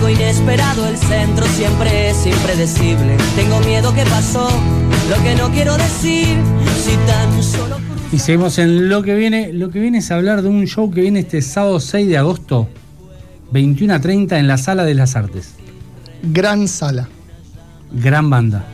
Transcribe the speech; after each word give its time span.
algo 0.00 0.08
inesperado, 0.08 0.86
el 0.88 0.96
centro 0.96 1.44
siempre 1.46 2.08
es 2.08 2.24
impredecible. 2.24 3.18
Tengo 3.36 3.60
miedo 3.60 3.92
que 3.92 4.02
pasó, 4.04 4.48
lo 5.10 5.22
que 5.22 5.34
no 5.34 5.50
quiero 5.50 5.76
decir, 5.76 6.38
si 6.82 6.96
tan 7.06 7.42
solo... 7.42 7.76
Y 8.10 8.18
seguimos 8.18 8.58
en 8.58 8.88
lo 8.88 9.02
que 9.02 9.14
viene. 9.14 9.52
Lo 9.52 9.68
que 9.70 9.78
viene 9.78 9.98
es 9.98 10.10
hablar 10.10 10.40
de 10.40 10.48
un 10.48 10.66
show 10.66 10.90
que 10.90 11.02
viene 11.02 11.20
este 11.20 11.42
sábado 11.42 11.80
6 11.80 12.08
de 12.08 12.16
agosto, 12.16 12.66
21 13.52 13.92
a 13.92 14.00
30 14.00 14.38
en 14.38 14.48
la 14.48 14.56
Sala 14.56 14.84
de 14.84 14.94
las 14.94 15.16
Artes. 15.16 15.54
Gran 16.22 16.66
sala. 16.66 17.06
Gran 17.92 18.30
banda. 18.30 18.64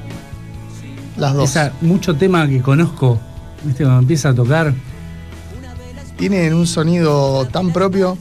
Las 1.16 1.34
dos. 1.34 1.50
Esa, 1.50 1.72
mucho 1.80 2.14
tema 2.14 2.46
que 2.46 2.62
conozco, 2.62 3.18
¿viste? 3.64 3.82
Cuando 3.82 4.02
empieza 4.02 4.28
a 4.28 4.34
tocar. 4.34 4.72
Tienen 6.16 6.54
un 6.54 6.68
sonido 6.68 7.46
tan 7.46 7.72
propio. 7.72 8.16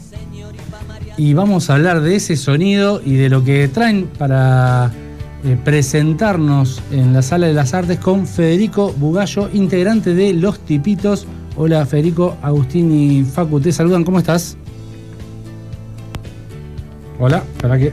Y 1.17 1.33
vamos 1.33 1.69
a 1.69 1.75
hablar 1.75 2.01
de 2.01 2.15
ese 2.17 2.35
sonido 2.35 3.01
y 3.03 3.15
de 3.15 3.29
lo 3.29 3.43
que 3.43 3.67
traen 3.69 4.07
para 4.17 4.91
eh, 5.45 5.57
presentarnos 5.63 6.81
en 6.91 7.13
la 7.13 7.21
Sala 7.21 7.47
de 7.47 7.53
las 7.53 7.73
Artes 7.73 7.99
con 7.99 8.27
Federico 8.27 8.93
Bugallo, 8.97 9.49
integrante 9.53 10.13
de 10.13 10.33
Los 10.33 10.59
Tipitos. 10.59 11.25
Hola 11.55 11.85
Federico, 11.85 12.35
Agustín 12.41 12.91
y 12.91 13.23
Facu, 13.23 13.61
te 13.61 13.71
saludan, 13.71 14.03
¿cómo 14.03 14.19
estás? 14.19 14.57
Hola, 17.17 17.41
¿para 17.61 17.77
qué? 17.77 17.91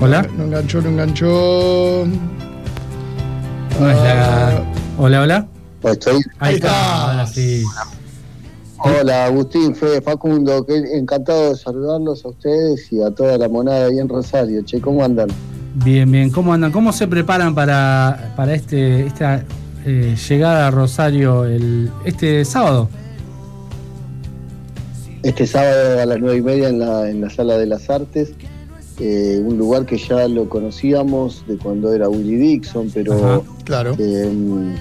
Hola. 0.00 0.24
No 0.38 0.44
enganchó, 0.44 0.80
no 0.80 0.88
enganchó. 0.90 2.06
No 3.80 3.90
es 3.90 3.96
la- 3.96 4.62
Hola, 4.98 5.22
hola. 5.22 5.46
Estoy. 5.82 6.14
Ahí 6.38 6.50
Ahí 6.50 6.54
está, 6.56 7.10
ahora 7.10 7.26
sí. 7.26 7.64
Hola 8.82 9.26
Agustín, 9.26 9.74
Fede, 9.74 10.00
Facundo, 10.00 10.64
que 10.64 10.74
encantado 10.96 11.50
de 11.50 11.56
saludarlos 11.56 12.24
a 12.24 12.28
ustedes 12.28 12.90
y 12.90 13.02
a 13.02 13.10
toda 13.10 13.36
la 13.36 13.48
monada 13.48 13.86
ahí 13.86 13.98
en 13.98 14.08
Rosario. 14.08 14.62
Che, 14.64 14.80
¿cómo 14.80 15.04
andan? 15.04 15.28
Bien, 15.84 16.10
bien. 16.10 16.30
¿Cómo 16.30 16.52
andan? 16.54 16.72
¿Cómo 16.72 16.90
se 16.92 17.06
preparan 17.06 17.54
para, 17.54 18.32
para 18.36 18.54
este, 18.54 19.06
esta 19.06 19.44
eh, 19.84 20.16
llegada 20.28 20.68
a 20.68 20.70
Rosario 20.70 21.44
el, 21.44 21.90
este 22.06 22.44
sábado? 22.46 22.88
Este 25.22 25.46
sábado 25.46 26.00
a 26.00 26.06
las 26.06 26.18
nueve 26.18 26.38
y 26.38 26.42
media 26.42 26.68
en 26.70 26.78
la, 26.78 27.10
en 27.10 27.20
la 27.20 27.28
Sala 27.28 27.58
de 27.58 27.66
las 27.66 27.90
Artes, 27.90 28.32
eh, 28.98 29.42
un 29.44 29.58
lugar 29.58 29.84
que 29.84 29.98
ya 29.98 30.26
lo 30.26 30.48
conocíamos 30.48 31.44
de 31.46 31.58
cuando 31.58 31.92
era 31.92 32.08
Willie 32.08 32.38
Dixon, 32.38 32.90
pero 32.92 33.12
Ajá. 33.12 33.40
Claro. 33.64 33.94
eh, 33.98 34.74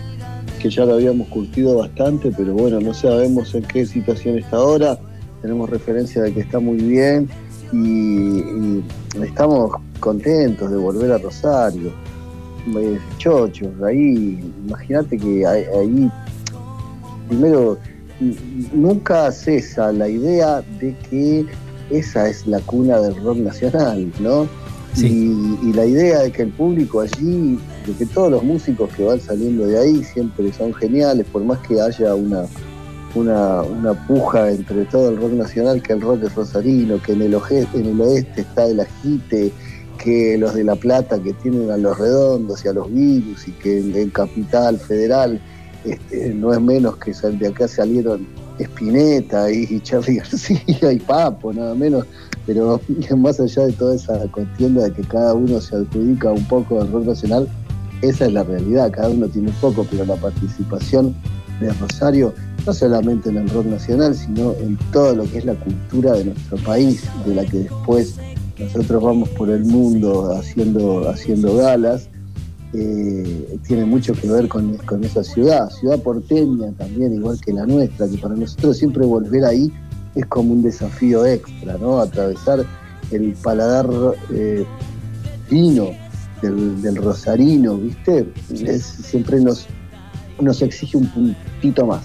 que 0.60 0.70
ya 0.70 0.86
lo 0.86 0.96
habíamos 0.96 1.28
curtido 1.30 1.78
bastante, 1.78 2.32
pero 2.36 2.54
bueno, 2.54 2.80
no 2.80 2.94
sabemos 2.94 3.56
en 3.56 3.64
qué 3.64 3.86
situación 3.86 4.38
está 4.38 4.58
ahora. 4.58 5.00
Tenemos 5.42 5.70
referencia 5.70 6.22
de 6.22 6.34
que 6.34 6.42
está 6.42 6.60
muy 6.60 6.78
bien 6.78 7.30
y, 7.72 7.78
y 7.78 8.84
estamos 9.24 9.72
contentos 10.00 10.70
de 10.70 10.78
volver 10.78 11.12
a 11.14 11.18
Rosario. 11.18 11.92
Eh, 12.78 13.00
Chochos, 13.18 13.70
ahí, 13.86 14.38
imagínate 14.68 15.18
que 15.18 15.46
ahí, 15.48 16.12
primero, 17.30 17.78
nunca 18.74 19.32
cesa 19.32 19.92
la 19.94 20.10
idea 20.10 20.62
de 20.80 20.94
que 21.10 21.46
esa 21.90 22.30
es 22.30 22.46
la 22.46 22.60
cuna 22.60 23.00
del 23.00 23.16
rock 23.24 23.38
nacional, 23.38 24.12
¿no? 24.20 24.48
Sí. 24.94 25.08
Y, 25.64 25.70
y 25.70 25.74
la 25.74 25.86
idea 25.86 26.20
de 26.20 26.32
que 26.32 26.42
el 26.44 26.50
público 26.50 27.00
allí, 27.00 27.58
de 27.90 27.96
que 27.98 28.06
todos 28.06 28.32
los 28.32 28.44
músicos 28.44 28.90
que 28.96 29.04
van 29.04 29.20
saliendo 29.20 29.66
de 29.66 29.78
ahí 29.80 30.04
siempre 30.04 30.52
son 30.54 30.74
geniales, 30.74 31.26
por 31.32 31.44
más 31.44 31.60
que 31.60 31.82
haya 31.82 32.14
una, 32.16 32.46
una, 33.16 33.62
una 33.64 33.94
puja 34.08 34.52
entre 34.52 34.86
todo 34.86 35.10
el 35.10 35.18
rock 35.18 35.32
nacional, 35.34 35.82
que 35.82 35.94
el 35.94 36.02
rock 36.02 36.24
es 36.24 36.36
rosarino, 36.36 37.02
que 37.02 37.14
en 37.14 37.22
el, 37.24 37.34
oje- 37.36 37.68
en 37.74 37.86
el 37.86 38.00
oeste 38.02 38.42
está 38.42 38.66
el 38.68 38.80
agite, 38.80 39.52
que 40.04 40.38
los 40.38 40.54
de 40.54 40.64
La 40.64 40.76
Plata 40.76 41.20
que 41.22 41.34
tienen 41.34 41.70
a 41.72 41.78
los 41.78 41.98
redondos 41.98 42.64
y 42.64 42.68
a 42.70 42.74
los 42.74 42.94
virus, 42.94 43.48
y 43.48 43.52
que 43.54 43.80
en, 43.80 44.10
Capital 44.12 44.78
Federal 44.78 45.42
este, 45.84 46.34
no 46.34 46.54
es 46.54 46.62
menos 46.62 46.98
que 46.98 47.12
de 47.14 47.48
acá 47.48 47.68
salieron 47.68 48.28
Spinetta 48.60 49.52
y, 49.52 49.68
y 49.70 49.80
Charlie 49.82 50.16
García 50.18 50.92
y 50.92 51.00
Papo, 51.00 51.52
nada 51.54 51.74
menos. 51.76 52.06
Pero 52.46 52.80
más 53.18 53.40
allá 53.40 53.66
de 53.66 53.74
toda 53.74 53.96
esa 53.96 54.20
contienda 54.32 54.84
de 54.86 54.94
que 54.94 55.02
cada 55.04 55.34
uno 55.34 55.60
se 55.62 55.76
adjudica 55.76 56.32
un 56.32 56.46
poco 56.46 56.80
del 56.84 56.92
rock 56.92 57.06
nacional, 57.08 57.48
esa 58.02 58.26
es 58.26 58.34
la 58.34 58.44
realidad, 58.44 58.92
cada 58.92 59.10
uno 59.10 59.28
tiene 59.28 59.50
un 59.50 59.56
poco, 59.56 59.86
pero 59.90 60.06
la 60.06 60.16
participación 60.16 61.16
de 61.60 61.74
Rosario, 61.74 62.34
no 62.66 62.74
solamente 62.74 63.30
en 63.30 63.38
el 63.38 63.50
rock 63.50 63.66
nacional, 63.66 64.16
sino 64.16 64.54
en 64.62 64.78
todo 64.92 65.16
lo 65.16 65.24
que 65.26 65.40
es 65.40 65.46
la 65.46 65.56
cultura 65.56 66.14
de 66.14 66.26
nuestro 66.26 66.58
país, 66.58 67.04
de 67.26 67.36
la 67.36 67.46
que 67.46 67.60
después 67.60 68.16
nosotros 68.58 69.04
vamos 69.04 69.30
por 69.30 69.50
el 69.50 69.66
mundo 69.66 70.34
haciendo, 70.34 71.10
haciendo 71.10 71.56
galas, 71.56 72.10
eh, 72.74 73.60
tiene 73.68 73.86
mucho 73.86 74.14
que 74.14 74.30
ver 74.30 74.48
con, 74.48 74.78
con 74.78 75.04
esa 75.04 75.24
ciudad, 75.24 75.70
ciudad 75.72 76.00
porteña 76.00 76.72
también, 76.78 77.14
igual 77.14 77.40
que 77.42 77.52
la 77.52 77.66
nuestra, 77.66 78.08
que 78.08 78.18
para 78.18 78.36
nosotros 78.36 78.78
siempre 78.78 79.06
volver 79.06 79.44
ahí 79.44 79.72
es 80.16 80.26
como 80.28 80.54
un 80.54 80.62
desafío 80.62 81.26
extra, 81.26 81.78
¿no? 81.78 82.00
Atravesar 82.00 82.66
el 83.12 83.34
paladar 83.42 83.90
eh, 84.32 84.66
fino 85.48 85.90
del, 86.42 86.82
del 86.82 86.96
rosarino, 86.98 87.78
¿viste? 87.78 88.28
Es- 88.66 88.84
siempre 88.84 89.40
nos, 89.42 89.66
nos 90.40 90.62
exige 90.62 90.98
un 90.98 91.08
puntito 91.08 91.86
más. 91.86 92.02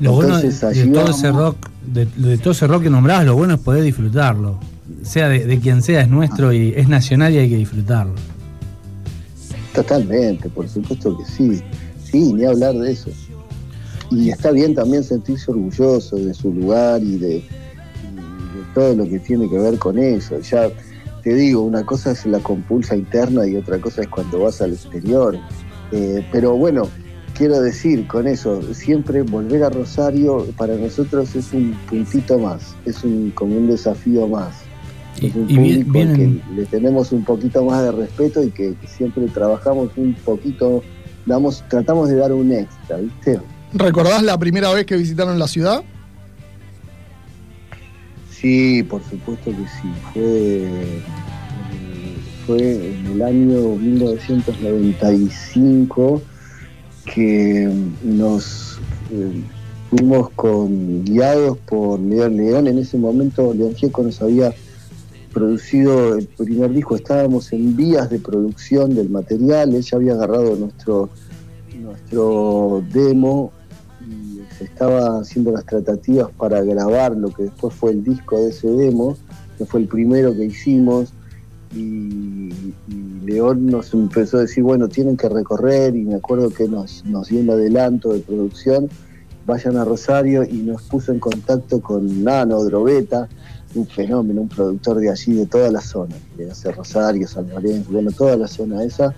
Lo 0.00 0.12
bueno 0.12 0.36
de, 0.38 0.48
Entonces, 0.48 0.76
de 0.84 0.92
todo 0.92 1.10
ese 1.10 1.32
rock, 1.32 1.56
de, 1.86 2.06
de 2.16 2.38
todo 2.38 2.50
ese 2.52 2.66
rock 2.66 2.82
que 2.84 2.90
nombrabas, 2.90 3.24
lo 3.26 3.34
bueno 3.36 3.54
es 3.54 3.60
poder 3.60 3.82
disfrutarlo. 3.82 4.58
Sea 5.02 5.28
de, 5.28 5.44
de 5.46 5.58
quien 5.58 5.82
sea, 5.82 6.02
es 6.02 6.08
nuestro 6.08 6.52
y 6.52 6.72
es 6.76 6.88
nacional 6.88 7.32
y 7.32 7.38
hay 7.38 7.48
que 7.48 7.56
disfrutarlo. 7.56 8.14
Totalmente, 9.74 10.48
por 10.48 10.68
supuesto 10.68 11.16
que 11.18 11.24
sí. 11.24 11.62
Sí, 12.04 12.32
ni 12.32 12.44
hablar 12.44 12.74
de 12.74 12.92
eso. 12.92 13.10
Y 14.10 14.30
está 14.30 14.52
bien 14.52 14.74
también 14.74 15.02
sentirse 15.02 15.50
orgulloso 15.50 16.16
de 16.16 16.32
su 16.32 16.52
lugar 16.52 17.02
y 17.02 17.16
de, 17.18 17.36
y 17.36 17.38
de 17.38 18.64
todo 18.74 18.94
lo 18.94 19.04
que 19.08 19.18
tiene 19.18 19.48
que 19.50 19.58
ver 19.58 19.78
con 19.78 19.98
eso. 19.98 20.38
Ya 20.40 20.68
te 21.26 21.34
digo, 21.34 21.62
una 21.62 21.84
cosa 21.84 22.12
es 22.12 22.24
la 22.24 22.38
compulsa 22.38 22.94
interna 22.94 23.44
y 23.48 23.56
otra 23.56 23.80
cosa 23.80 24.02
es 24.02 24.06
cuando 24.08 24.38
vas 24.44 24.62
al 24.62 24.74
exterior. 24.74 25.36
Eh, 25.90 26.24
pero 26.30 26.54
bueno, 26.56 26.88
quiero 27.36 27.60
decir 27.60 28.06
con 28.06 28.28
eso, 28.28 28.62
siempre 28.72 29.22
volver 29.22 29.64
a 29.64 29.70
Rosario 29.70 30.46
para 30.56 30.76
nosotros 30.76 31.34
es 31.34 31.52
un 31.52 31.76
puntito 31.90 32.38
más, 32.38 32.76
es 32.84 33.02
un, 33.02 33.32
como 33.34 33.56
un 33.56 33.66
desafío 33.66 34.28
más. 34.28 34.54
Y, 35.20 35.26
Es 35.26 35.34
un 35.34 35.50
y 35.50 35.58
bien- 35.58 35.84
público 35.86 35.98
al 35.98 36.06
vienen, 36.16 36.40
que 36.48 36.54
le 36.60 36.66
tenemos 36.66 37.10
un 37.10 37.24
poquito 37.24 37.64
más 37.64 37.82
de 37.82 37.90
respeto 37.90 38.44
y 38.44 38.50
que, 38.52 38.76
que 38.80 38.86
siempre 38.86 39.26
trabajamos 39.26 39.90
un 39.96 40.14
poquito, 40.24 40.84
damos, 41.26 41.64
tratamos 41.68 42.08
de 42.08 42.14
dar 42.18 42.32
un 42.32 42.52
extra, 42.52 42.98
¿viste? 42.98 43.40
¿Recordás 43.72 44.22
la 44.22 44.38
primera 44.38 44.72
vez 44.72 44.86
que 44.86 44.94
visitaron 44.96 45.40
la 45.40 45.48
ciudad? 45.48 45.82
Sí, 48.40 48.82
por 48.82 49.04
supuesto 49.04 49.50
que 49.50 49.56
sí. 49.56 49.92
Fue, 50.12 50.22
eh, 50.22 51.02
fue 52.46 52.92
en 52.92 53.06
el 53.06 53.22
año 53.22 53.76
1995 53.76 56.20
que 57.14 57.70
nos 58.02 58.78
eh, 59.10 59.42
fuimos 59.88 60.30
con, 60.30 61.04
guiados 61.04 61.58
por 61.58 62.00
León 62.00 62.36
León. 62.36 62.66
En 62.66 62.78
ese 62.78 62.98
momento 62.98 63.54
León 63.54 63.74
Gieco 63.74 64.02
nos 64.02 64.20
había 64.20 64.52
producido 65.32 66.16
el 66.16 66.26
primer 66.26 66.72
disco, 66.72 66.96
estábamos 66.96 67.52
en 67.52 67.76
vías 67.76 68.10
de 68.10 68.18
producción 68.18 68.92
del 68.94 69.10
material, 69.10 69.72
él 69.74 69.82
ya 69.82 69.98
había 69.98 70.14
agarrado 70.14 70.56
nuestro, 70.56 71.10
nuestro 71.78 72.82
demo 72.90 73.52
estaba 74.76 75.20
haciendo 75.20 75.52
las 75.52 75.64
tratativas 75.64 76.28
para 76.36 76.60
grabar 76.60 77.16
lo 77.16 77.30
que 77.30 77.44
después 77.44 77.74
fue 77.74 77.92
el 77.92 78.04
disco 78.04 78.38
de 78.38 78.50
ese 78.50 78.68
demo, 78.68 79.16
que 79.56 79.64
fue 79.64 79.80
el 79.80 79.88
primero 79.88 80.34
que 80.34 80.44
hicimos, 80.44 81.14
y, 81.74 82.74
León 83.24 83.66
nos 83.66 83.94
empezó 83.94 84.36
a 84.36 84.42
decir, 84.42 84.62
bueno, 84.62 84.86
tienen 84.88 85.16
que 85.16 85.30
recorrer, 85.30 85.96
y 85.96 86.04
me 86.04 86.16
acuerdo 86.16 86.50
que 86.50 86.68
nos, 86.68 87.04
nos 87.06 87.28
dio 87.28 87.40
un 87.40 87.48
adelanto 87.48 88.12
de 88.12 88.20
producción, 88.20 88.90
vayan 89.46 89.78
a 89.78 89.84
Rosario, 89.86 90.44
y 90.44 90.58
nos 90.58 90.82
puso 90.82 91.10
en 91.10 91.20
contacto 91.20 91.80
con 91.80 92.22
Nano 92.22 92.62
Drobeta, 92.62 93.28
un 93.74 93.86
fenómeno, 93.86 94.42
un 94.42 94.48
productor 94.48 94.98
de 94.98 95.10
allí, 95.10 95.32
de 95.32 95.46
toda 95.46 95.70
la 95.70 95.80
zona, 95.80 96.16
de 96.36 96.50
hace 96.50 96.70
Rosario, 96.70 97.26
San 97.26 97.48
Lorenzo, 97.48 97.92
bueno, 97.92 98.10
toda 98.12 98.36
la 98.36 98.46
zona 98.46 98.84
esa, 98.84 99.14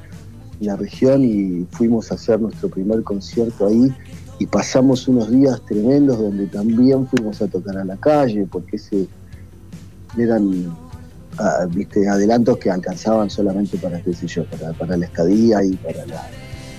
la 0.61 0.77
región, 0.77 1.25
y 1.25 1.67
fuimos 1.73 2.13
a 2.13 2.15
hacer 2.15 2.41
nuestro 2.41 2.69
primer 2.69 3.03
concierto 3.03 3.67
ahí, 3.67 3.93
y 4.39 4.47
pasamos 4.47 5.09
unos 5.09 5.31
días 5.31 5.61
tremendos 5.67 6.19
donde 6.19 6.47
también 6.47 7.07
fuimos 7.07 7.43
a 7.43 7.49
tocar 7.49 7.77
a 7.79 7.85
la 7.85 7.97
calle, 7.97 8.47
porque 8.51 8.77
ese 8.77 9.07
eran 10.17 10.77
ah, 11.39 11.67
viste 11.69 12.09
adelantos 12.09 12.59
que 12.59 12.71
alcanzaban 12.71 13.31
solamente 13.31 13.79
para 13.79 14.01
qué 14.01 14.15
sé 14.15 14.27
yo, 14.27 14.45
para, 14.45 14.73
para 14.73 14.97
la 14.97 15.07
estadía 15.07 15.63
y 15.65 15.73
para 15.77 16.07
la, 16.07 16.27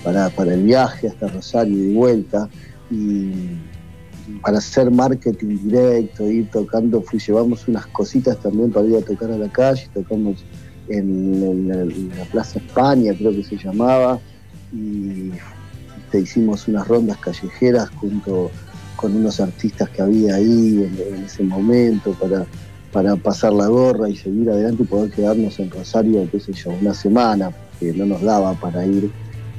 para, 0.03 0.29
para 0.29 0.53
el 0.53 0.63
viaje 0.63 1.07
hasta 1.07 1.27
Rosario 1.27 1.75
y 1.75 1.87
de 1.87 1.93
vuelta. 1.95 2.49
Y 2.89 3.31
para 4.41 4.59
hacer 4.59 4.89
marketing 4.91 5.57
directo, 5.63 6.29
ir 6.29 6.49
tocando, 6.49 7.01
fui, 7.01 7.19
llevamos 7.19 7.67
unas 7.67 7.87
cositas 7.87 8.37
también 8.39 8.71
para 8.71 8.85
ir 8.87 8.95
a 8.97 9.01
tocar 9.01 9.31
a 9.31 9.37
la 9.37 9.49
calle, 9.49 9.87
tocamos 9.93 10.43
en, 10.87 11.67
la, 11.67 12.25
Plaza 12.25 12.59
España, 12.59 13.13
creo 13.17 13.31
que 13.31 13.43
se 13.43 13.57
llamaba, 13.57 14.19
y 14.71 15.31
hicimos 16.17 16.67
unas 16.67 16.87
rondas 16.87 17.17
callejeras 17.17 17.89
junto 17.89 18.49
con 18.95 19.15
unos 19.15 19.39
artistas 19.39 19.89
que 19.89 20.01
había 20.01 20.35
ahí 20.35 20.89
en, 21.13 21.23
ese 21.23 21.43
momento 21.43 22.13
para, 22.13 22.45
para 22.91 23.15
pasar 23.15 23.53
la 23.53 23.67
gorra 23.67 24.09
y 24.09 24.15
seguir 24.15 24.49
adelante 24.49 24.83
y 24.83 24.85
poder 24.87 25.11
quedarnos 25.11 25.59
en 25.59 25.69
Rosario, 25.69 26.27
qué 26.31 26.39
sé 26.39 26.53
yo, 26.53 26.71
una 26.81 26.93
semana, 26.93 27.51
que 27.79 27.93
no 27.93 28.05
nos 28.05 28.21
daba 28.21 28.53
para 28.55 28.85
ir 28.85 29.11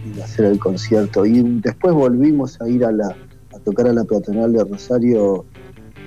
y 0.05 0.21
hacer 0.21 0.47
el 0.47 0.59
concierto. 0.59 1.25
Y 1.25 1.43
después 1.61 1.95
volvimos 1.95 2.61
a 2.61 2.69
ir 2.69 2.85
a, 2.85 2.93
la, 2.93 3.17
a 3.55 3.59
tocar 3.61 3.87
a 3.87 3.93
la 3.93 4.05
peatonal 4.05 4.53
de 4.53 4.65
Rosario 4.65 5.47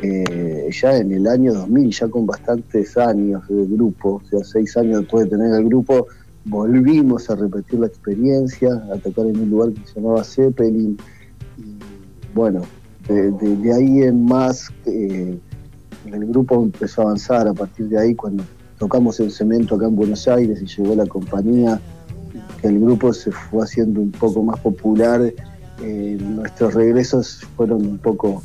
eh, 0.04 0.70
ya 0.70 0.98
en 0.98 1.14
el 1.14 1.28
año 1.28 1.54
2000, 1.54 1.92
ya 1.92 2.08
con 2.10 2.26
bastantes 2.26 2.98
años 2.98 3.42
de 3.48 3.66
grupo, 3.66 4.22
o 4.24 4.28
sea, 4.28 4.44
seis 4.44 4.76
años 4.76 5.00
después 5.00 5.26
de 5.26 5.38
tener 5.38 5.54
el 5.54 5.66
grupo, 5.66 6.08
volvimos 6.46 7.30
a 7.30 7.36
repetir 7.36 7.80
la 7.80 7.88
experiencia, 7.88 8.70
a 8.94 8.98
tocar 8.98 9.26
en 9.26 9.40
un 9.40 9.50
lugar 9.50 9.72
que 9.72 9.86
se 9.88 9.96
llamaba 9.96 10.24
Zeppelin. 10.24 10.98
Y 11.58 11.78
bueno, 12.34 12.62
de, 13.08 13.74
ahí 13.74 14.04
en 14.04 14.26
más, 14.26 14.70
eh, 14.86 15.38
el 16.06 16.26
grupo 16.28 16.62
empezó 16.62 17.02
a 17.02 17.06
avanzar 17.06 17.48
a 17.48 17.54
partir 17.54 17.88
de 17.88 18.00
ahí 18.00 18.16
cuando 18.16 18.44
tocamos 18.78 19.20
el 19.20 19.32
cemento 19.32 19.76
acá 19.76 19.86
en 19.86 19.96
Buenos 19.96 20.28
Aires 20.28 20.62
y 20.62 20.66
llegó 20.66 20.96
la 20.96 21.06
compañía, 21.06 21.80
que 22.62 22.68
el 22.68 22.80
grupo 22.80 23.14
se 23.14 23.32
fue 23.32 23.64
haciendo 23.64 24.02
un 24.02 24.12
poco 24.12 24.44
más 24.44 24.60
popular. 24.60 25.22
Eh, 25.82 26.18
nuestros 26.22 26.74
regresos 26.74 27.42
fueron 27.56 27.86
un 27.86 27.98
poco 27.98 28.42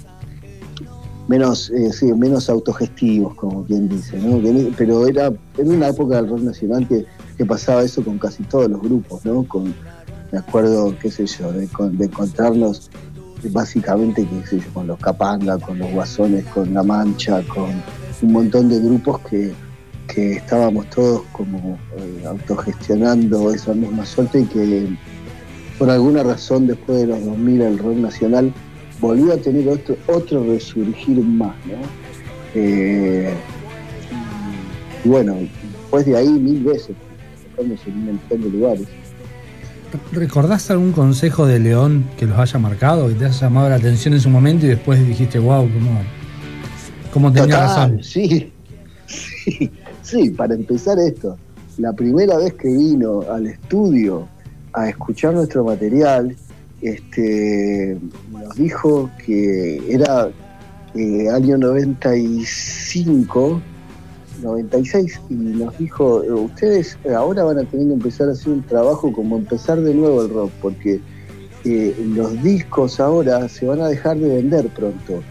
menos, 1.28 1.70
eh, 1.70 1.92
sí, 1.92 2.06
menos 2.14 2.48
autogestivos, 2.48 3.34
como 3.34 3.64
quien 3.64 3.88
dice, 3.88 4.18
¿no? 4.18 4.40
pero 4.76 5.06
era 5.06 5.32
en 5.58 5.70
una 5.70 5.88
época 5.88 6.16
del 6.16 6.30
rock 6.30 6.40
nacional 6.40 6.88
que, 6.88 7.04
pasaba 7.46 7.82
eso 7.82 8.02
con 8.02 8.18
casi 8.18 8.42
todos 8.44 8.68
los 8.68 8.80
grupos, 8.80 9.24
¿no? 9.24 9.44
Con, 9.44 9.74
me 10.32 10.38
acuerdo, 10.38 10.94
qué 11.00 11.10
sé 11.10 11.26
yo, 11.26 11.52
de, 11.52 11.64
encontrarnos 11.64 12.90
básicamente, 13.50 14.26
con 14.74 14.86
los 14.86 14.98
Capanga, 14.98 15.58
con 15.58 15.78
los 15.78 15.90
Guasones, 15.92 16.44
con 16.46 16.74
La 16.74 16.82
Mancha, 16.82 17.42
con 17.46 17.70
un 18.22 18.32
montón 18.32 18.68
de 18.68 18.80
grupos 18.80 19.20
que, 19.20 19.54
estábamos 20.16 20.90
todos 20.90 21.22
como 21.30 21.78
eh, 21.96 22.24
autogestionando 22.26 23.54
esa 23.54 23.72
misma 23.72 24.04
suerte 24.04 24.40
y 24.40 24.46
que 24.46 24.88
por 25.78 25.88
alguna 25.90 26.24
razón 26.24 26.66
después 26.66 26.98
de 26.98 27.06
los 27.06 27.24
2000 27.24 27.62
el 27.62 27.78
rock 27.78 27.96
nacional 27.98 28.52
volvió 29.00 29.32
a 29.32 29.36
tener 29.36 29.68
otro, 29.68 29.96
otro 30.08 30.42
resurgir 30.44 31.22
más, 31.22 31.54
¿no? 31.66 31.76
Eh, 32.56 33.32
y 35.04 35.08
bueno, 35.08 35.36
después 35.36 36.04
de 36.04 36.16
ahí 36.16 36.28
mil 36.28 36.64
veces, 36.64 36.96
en 37.60 37.94
un 37.94 38.06
montón 38.06 38.42
de 38.42 38.50
lugares. 38.50 38.86
¿Recordás 40.12 40.70
algún 40.70 40.92
consejo 40.92 41.46
de 41.46 41.58
León 41.58 42.04
que 42.18 42.26
los 42.26 42.38
haya 42.38 42.58
marcado, 42.58 43.08
que 43.08 43.14
te 43.14 43.24
haya 43.24 43.40
llamado 43.40 43.70
la 43.70 43.76
atención 43.76 44.12
en 44.14 44.20
su 44.20 44.28
momento 44.28 44.66
y 44.66 44.68
después 44.70 45.06
dijiste, 45.06 45.38
wow, 45.38 45.66
cómo, 45.72 46.00
cómo 47.12 47.32
tenía 47.32 47.60
razón? 47.60 48.02
Sí, 48.02 48.52
sí, 49.06 49.70
sí, 50.02 50.30
para 50.30 50.54
empezar 50.54 50.98
esto, 50.98 51.38
la 51.78 51.94
primera 51.94 52.36
vez 52.36 52.52
que 52.54 52.68
vino 52.68 53.22
al 53.32 53.46
estudio 53.46 54.28
a 54.74 54.90
escuchar 54.90 55.32
nuestro 55.34 55.64
material, 55.64 56.36
este, 56.82 57.98
nos 58.30 58.54
dijo 58.56 59.10
que 59.24 59.82
era 59.88 60.28
eh, 60.94 61.28
año 61.30 61.58
95, 61.58 63.62
96, 64.42 65.20
y 65.30 65.34
nos 65.34 65.76
dijo, 65.78 66.16
ustedes 66.16 66.98
ahora 67.16 67.44
van 67.44 67.58
a 67.58 67.64
tener 67.64 67.86
que 67.86 67.92
empezar 67.92 68.28
a 68.28 68.32
hacer 68.32 68.52
un 68.52 68.62
trabajo 68.62 69.12
como 69.12 69.36
empezar 69.36 69.80
de 69.80 69.94
nuevo 69.94 70.22
el 70.22 70.30
rock, 70.30 70.50
porque 70.60 71.00
eh, 71.64 71.94
los 72.14 72.42
discos 72.42 73.00
ahora 73.00 73.48
se 73.48 73.66
van 73.66 73.80
a 73.80 73.88
dejar 73.88 74.16
de 74.18 74.28
vender 74.28 74.68
pronto. 74.68 75.22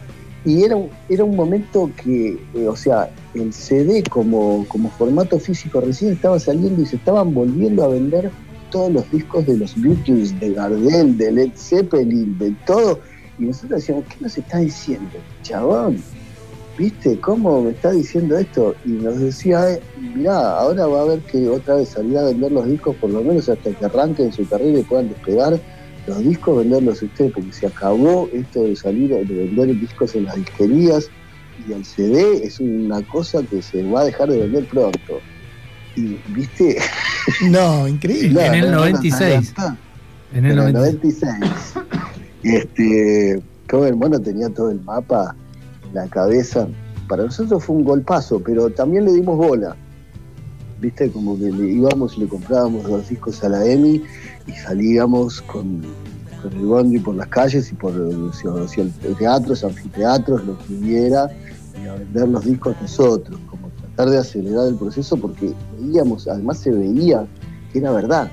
Y 0.45 0.63
era, 0.63 0.77
era 1.09 1.23
un 1.23 1.35
momento 1.35 1.91
que, 2.01 2.39
eh, 2.53 2.67
o 2.67 2.75
sea, 2.75 3.09
el 3.33 3.53
CD 3.53 4.03
como, 4.09 4.65
como 4.67 4.89
formato 4.91 5.39
físico 5.39 5.81
recién 5.81 6.13
estaba 6.13 6.39
saliendo 6.39 6.81
y 6.81 6.85
se 6.85 6.95
estaban 6.95 7.33
volviendo 7.33 7.83
a 7.83 7.89
vender 7.89 8.31
todos 8.71 8.91
los 8.91 9.11
discos 9.11 9.45
de 9.45 9.57
los 9.57 9.79
Beatles, 9.81 10.39
de 10.39 10.53
Gardel, 10.53 11.17
de 11.17 11.31
Led 11.31 11.51
Zeppelin, 11.55 12.37
de 12.37 12.55
todo. 12.65 12.99
Y 13.39 13.43
nosotros 13.43 13.81
decíamos, 13.81 14.05
¿qué 14.05 14.15
nos 14.21 14.37
está 14.37 14.59
diciendo, 14.59 15.17
chabón? 15.43 16.01
¿Viste 16.77 17.19
cómo 17.19 17.63
me 17.63 17.71
está 17.71 17.91
diciendo 17.91 18.37
esto? 18.37 18.75
Y 18.85 18.89
nos 18.89 19.19
decía, 19.19 19.71
eh, 19.71 19.81
mirá, 20.15 20.59
ahora 20.59 20.85
va 20.85 20.99
a 20.99 21.01
haber 21.03 21.19
que 21.21 21.49
otra 21.49 21.75
vez 21.75 21.89
salir 21.89 22.17
a 22.17 22.25
vender 22.25 22.51
los 22.51 22.67
discos, 22.67 22.95
por 22.97 23.09
lo 23.09 23.21
menos 23.23 23.49
hasta 23.49 23.71
que 23.71 23.85
arranquen 23.85 24.31
su 24.31 24.47
carrera 24.47 24.79
y 24.79 24.83
puedan 24.83 25.09
despegar 25.09 25.59
los 26.05 26.19
discos, 26.19 26.59
venderlos 26.59 27.01
ustedes, 27.01 27.31
porque 27.33 27.51
se 27.51 27.67
acabó 27.67 28.29
esto 28.31 28.63
de 28.63 28.75
salir, 28.75 29.09
de 29.09 29.23
vender 29.23 29.79
discos 29.79 30.15
en 30.15 30.25
las 30.25 30.35
disquerías 30.35 31.09
y 31.67 31.73
el 31.73 31.83
CD 31.83 32.45
es 32.45 32.59
una 32.59 33.01
cosa 33.07 33.41
que 33.43 33.61
se 33.61 33.83
va 33.83 34.01
a 34.01 34.05
dejar 34.05 34.29
de 34.29 34.37
vender 34.37 34.67
pronto. 34.67 35.19
Y, 35.95 36.19
¿viste? 36.29 36.77
No, 37.49 37.85
increíble. 37.87 38.45
en 38.45 38.53
el 38.53 38.71
96. 38.71 39.53
En 40.33 40.45
el, 40.45 40.55
96. 40.55 41.25
Este, 42.41 43.41
como 43.69 43.85
el 43.85 43.97
mono 43.97 44.17
tenía 44.17 44.47
todo 44.47 44.71
el 44.71 44.79
mapa 44.79 45.35
la 45.93 46.07
cabeza. 46.07 46.67
Para 47.07 47.23
nosotros 47.23 47.63
fue 47.63 47.75
un 47.75 47.83
golpazo, 47.83 48.41
pero 48.43 48.69
también 48.69 49.05
le 49.05 49.13
dimos 49.13 49.37
bola. 49.37 49.75
¿Viste? 50.79 51.09
Como 51.09 51.37
que 51.37 51.51
le 51.51 51.71
íbamos 51.71 52.17
y 52.17 52.21
le 52.21 52.27
comprábamos 52.27 52.83
los 52.85 53.09
discos 53.09 53.43
a 53.43 53.49
la 53.49 53.65
EMI 53.65 54.03
y 54.45 54.51
salíamos 54.51 55.41
con, 55.41 55.81
el 56.43 56.65
bondi 56.65 56.99
por 56.99 57.15
las 57.15 57.27
calles 57.27 57.71
y 57.71 57.75
por 57.75 57.93
teatros, 59.17 59.63
anfiteatros, 59.63 60.45
lo 60.45 60.57
que 60.59 60.73
hubiera, 60.75 61.29
y 61.83 61.87
a 61.87 61.95
vender 61.95 62.27
los 62.29 62.45
discos 62.45 62.75
nosotros 62.81 63.39
de 64.05 64.17
acelerar 64.17 64.67
el 64.67 64.75
proceso 64.75 65.17
porque 65.17 65.53
veíamos, 65.79 66.27
además 66.27 66.59
se 66.59 66.71
veía 66.71 67.25
que 67.73 67.79
era 67.79 67.91
verdad. 67.91 68.29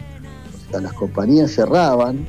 O 0.69 0.71
sea, 0.71 0.81
las 0.81 0.93
compañías 0.93 1.53
cerraban, 1.53 2.27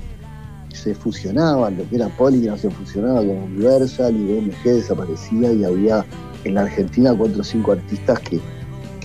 se 0.75 0.93
fusionaban, 0.93 1.77
lo 1.77 1.89
que 1.89 1.95
era 1.95 2.09
Polygram 2.09 2.57
se 2.57 2.69
fusionaba 2.69 3.19
con 3.19 3.37
Universal 3.37 4.15
y 4.15 4.23
BMG 4.23 4.63
desaparecía 4.63 5.51
y 5.51 5.63
había 5.63 6.05
en 6.43 6.55
la 6.55 6.61
Argentina 6.61 7.15
cuatro 7.17 7.41
o 7.41 7.43
cinco 7.43 7.71
artistas 7.71 8.19
que, 8.19 8.39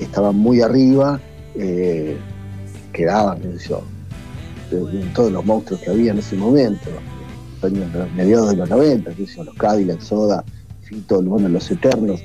estaban 0.00 0.34
muy 0.34 0.62
arriba, 0.62 1.20
eh, 1.56 2.16
quedaban, 2.90 3.42
yo, 3.58 3.82
todos 5.14 5.30
los 5.30 5.44
monstruos 5.44 5.78
que 5.82 5.90
había 5.90 6.12
en 6.12 6.18
ese 6.20 6.36
momento, 6.36 6.88
mediados 8.16 8.48
de 8.48 8.56
los 8.56 8.70
90, 8.70 9.12
los 9.44 9.54
Cadillac, 9.56 10.00
Soda, 10.00 10.42
todo, 11.06 11.22
bueno, 11.22 11.50
los 11.50 11.70
Eternos, 11.70 12.22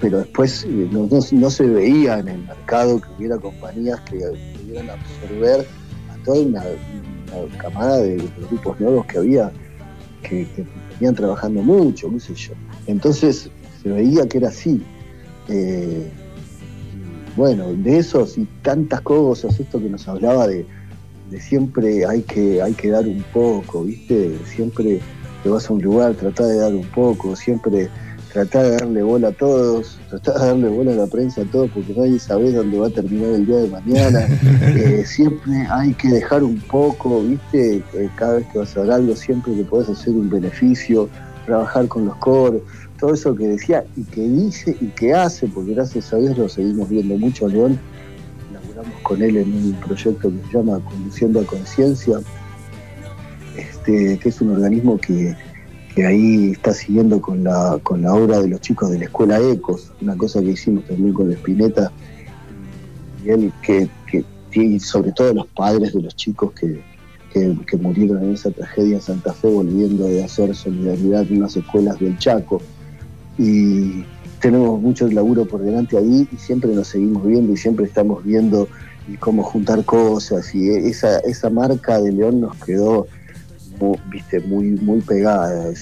pero 0.00 0.18
después 0.18 0.64
eh, 0.64 0.88
no, 0.90 1.50
se 1.50 1.66
veía 1.66 2.18
en 2.18 2.28
el 2.28 2.38
mercado 2.46 3.00
que 3.00 3.08
hubiera 3.18 3.38
compañías 3.38 4.00
que 4.02 4.18
pudieran 4.56 4.90
absorber 4.90 5.66
a 6.12 6.24
toda 6.24 6.40
una, 6.40 6.62
camada 7.58 7.98
de, 7.98 8.16
grupos 8.48 8.80
nuevos 8.80 9.06
que 9.06 9.18
había, 9.18 9.52
que, 10.22 10.46
venían 10.92 11.14
trabajando 11.14 11.62
mucho, 11.62 12.10
qué 12.10 12.20
sé 12.20 12.34
yo. 12.34 12.52
Entonces 12.86 13.50
se 13.82 13.88
veía 13.88 14.26
que 14.26 14.38
era 14.38 14.48
así. 14.48 14.82
Eh, 15.48 16.10
bueno, 17.36 17.74
de 17.74 17.98
esos 17.98 18.38
y 18.38 18.46
tantas 18.62 19.02
cosas, 19.02 19.60
esto 19.60 19.78
que 19.78 19.90
nos 19.90 20.08
hablaba 20.08 20.48
de, 20.48 20.66
siempre 21.38 22.06
hay 22.06 22.22
que, 22.22 22.62
hay 22.62 22.72
que 22.72 22.88
dar 22.88 23.06
un 23.06 23.22
poco, 23.32 23.84
¿viste? 23.84 24.38
Siempre 24.46 25.00
te 25.42 25.48
vas 25.48 25.68
a 25.68 25.74
un 25.74 25.82
lugar, 25.82 26.14
trata 26.14 26.46
de 26.46 26.56
dar 26.56 26.74
un 26.74 26.86
poco, 26.86 27.36
siempre 27.36 27.90
tratar 28.36 28.64
de 28.64 28.76
darle 28.76 29.02
bola 29.02 29.28
a 29.28 29.32
todos, 29.32 29.98
tratar 30.10 30.34
de 30.34 30.46
darle 30.46 30.68
bola 30.68 30.92
a 30.92 30.94
la 30.94 31.06
prensa 31.06 31.40
a 31.40 31.44
todos, 31.46 31.70
porque 31.70 31.94
nadie 31.94 32.18
sabe 32.18 32.52
dónde 32.52 32.78
va 32.78 32.88
a 32.88 32.90
terminar 32.90 33.30
el 33.30 33.46
día 33.46 33.56
de 33.56 33.68
mañana. 33.68 34.28
Eh, 34.76 35.04
siempre 35.06 35.52
hay 35.70 35.94
que 35.94 36.08
dejar 36.08 36.42
un 36.42 36.58
poco, 36.60 37.22
¿viste? 37.22 37.76
Eh, 37.94 38.10
cada 38.16 38.34
vez 38.34 38.46
que 38.52 38.58
vas 38.58 38.76
a 38.76 38.80
hacer 38.80 38.92
algo, 38.92 39.16
siempre 39.16 39.54
que 39.54 39.64
podés 39.64 39.88
hacer 39.88 40.12
un 40.12 40.28
beneficio, 40.28 41.08
trabajar 41.46 41.88
con 41.88 42.04
los 42.04 42.16
coros, 42.16 42.60
todo 42.98 43.14
eso 43.14 43.34
que 43.34 43.48
decía 43.48 43.84
y 43.96 44.02
que 44.04 44.20
dice 44.20 44.76
y 44.80 44.86
que 44.88 45.14
hace, 45.14 45.46
porque 45.46 45.72
gracias 45.74 46.12
a 46.12 46.16
Dios 46.16 46.36
lo 46.36 46.48
seguimos 46.48 46.88
viendo 46.88 47.16
mucho, 47.16 47.48
León. 47.48 47.78
Laboramos 48.52 49.00
con 49.02 49.22
él 49.22 49.36
en 49.38 49.52
un 49.52 49.72
proyecto 49.84 50.30
que 50.30 50.50
se 50.50 50.58
llama 50.58 50.80
Conduciendo 50.84 51.40
a 51.40 51.44
Conciencia, 51.44 52.18
este, 53.56 54.18
que 54.18 54.28
es 54.28 54.40
un 54.40 54.50
organismo 54.50 54.98
que 54.98 55.34
que 55.96 56.06
ahí 56.06 56.50
está 56.52 56.74
siguiendo 56.74 57.22
con 57.22 57.42
la, 57.42 57.80
con 57.82 58.02
la 58.02 58.12
obra 58.12 58.40
de 58.40 58.48
los 58.48 58.60
chicos 58.60 58.90
de 58.90 58.98
la 58.98 59.06
escuela 59.06 59.40
Ecos, 59.40 59.94
una 60.02 60.14
cosa 60.14 60.42
que 60.42 60.50
hicimos 60.50 60.84
también 60.84 61.14
con 61.14 61.32
Espineta, 61.32 61.90
y 63.24 63.30
él, 63.30 63.50
que, 63.62 63.88
y 64.52 64.78
sobre 64.78 65.12
todo 65.12 65.32
los 65.32 65.46
padres 65.46 65.94
de 65.94 66.02
los 66.02 66.14
chicos 66.14 66.52
que, 66.52 66.84
murieron 67.78 68.24
en 68.24 68.32
esa 68.32 68.50
tragedia 68.50 68.96
en 68.96 69.02
Santa 69.02 69.32
Fe, 69.32 69.48
volviendo 69.48 70.04
de 70.04 70.24
hacer 70.24 70.54
solidaridad 70.54 71.22
en 71.22 71.38
unas 71.38 71.54
escuelas 71.56 71.98
del 71.98 72.16
Chaco. 72.18 72.62
Y, 73.38 74.04
tenemos 74.40 74.80
mucho 74.80 75.08
laburo 75.08 75.46
por 75.46 75.62
delante 75.62 75.96
ahí 75.96 76.28
y 76.30 76.36
siempre 76.36 76.70
nos 76.74 76.88
seguimos 76.88 77.26
viendo 77.26 77.52
y 77.52 77.56
siempre 77.56 77.86
estamos 77.86 78.22
viendo 78.22 78.68
cómo 79.18 79.42
juntar 79.42 79.84
cosas 79.84 80.54
y 80.54 80.68
esa, 80.68 81.18
esa 81.20 81.48
marca 81.48 81.98
de 82.00 82.12
León 82.12 82.40
nos 82.40 82.54
quedó 82.56 83.06
muy, 83.80 83.98
viste, 84.10 84.40
muy, 84.40 84.70
muy 84.70 85.00
pegada, 85.00 85.72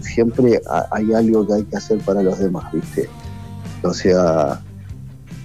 siempre 0.00 0.60
hay 0.90 1.12
algo 1.12 1.46
que 1.46 1.54
hay 1.54 1.62
que 1.64 1.76
hacer 1.76 1.98
para 1.98 2.22
los 2.22 2.38
demás, 2.38 2.72
viste. 2.72 3.08
O 3.82 3.92
sea, 3.92 4.60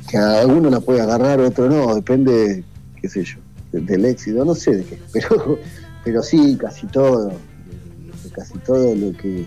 que 0.09 0.17
alguno 0.17 0.69
la 0.69 0.79
puede 0.79 1.01
agarrar, 1.01 1.39
otro 1.39 1.69
no, 1.69 1.95
depende, 1.95 2.63
qué 3.01 3.09
sé 3.09 3.23
yo, 3.23 3.37
del 3.71 4.05
éxito, 4.05 4.45
no 4.45 4.55
sé 4.55 4.77
de 4.77 4.83
qué, 4.83 4.99
pero, 5.13 5.59
pero 6.03 6.23
sí, 6.23 6.57
casi 6.59 6.87
todo, 6.87 7.31
casi 8.33 8.57
todo 8.59 8.95
lo 8.95 9.11
que 9.17 9.45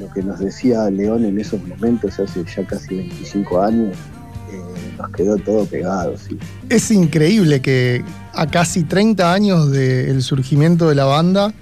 lo 0.00 0.10
que 0.10 0.22
nos 0.22 0.40
decía 0.40 0.90
León 0.90 1.24
en 1.24 1.38
esos 1.38 1.62
momentos, 1.62 2.18
hace 2.18 2.44
ya 2.44 2.66
casi 2.66 2.96
25 2.96 3.62
años, 3.62 3.96
eh, 4.50 4.94
nos 4.98 5.10
quedó 5.10 5.36
todo 5.36 5.66
pegado. 5.66 6.14
Es 6.68 6.90
increíble 6.90 7.60
que 7.60 8.02
a 8.32 8.46
casi 8.46 8.82
30 8.82 9.32
años 9.32 9.70
del 9.70 10.22
surgimiento 10.22 10.88
de 10.88 10.94
la 10.94 11.04
banda, 11.04 11.52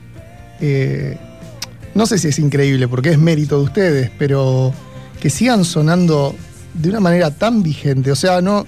eh, 0.61 1.19
no 1.95 2.07
sé 2.07 2.19
si 2.19 2.29
es 2.29 2.39
increíble 2.39 2.89
porque 2.89 3.11
es 3.11 3.19
mérito 3.19 3.59
de 3.59 3.65
ustedes, 3.65 4.11
pero 4.19 4.73
que 5.21 5.31
sigan 5.31 5.65
sonando 5.65 6.35
de 6.75 6.91
una 6.91 7.01
manera 7.01 7.31
tan 7.31 7.63
vigente. 7.63 8.11
O 8.13 8.17
sea, 8.17 8.41
no. 8.41 8.67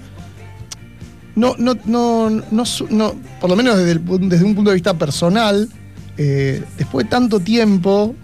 No, 1.37 1.55
no, 1.59 1.75
no, 1.87 2.29
no, 2.51 3.15
por 3.41 3.49
lo 3.49 3.57
menos 3.57 3.79
desde, 3.79 4.01
desde 4.01 4.45
un 4.45 4.55
punto 4.55 4.71
de 4.71 4.75
vista 4.75 4.95
personal, 4.95 5.69
eh, 6.19 6.63
después 6.77 7.07
de 7.07 7.11
tanto 7.11 7.41
tiempo, 7.41 8.15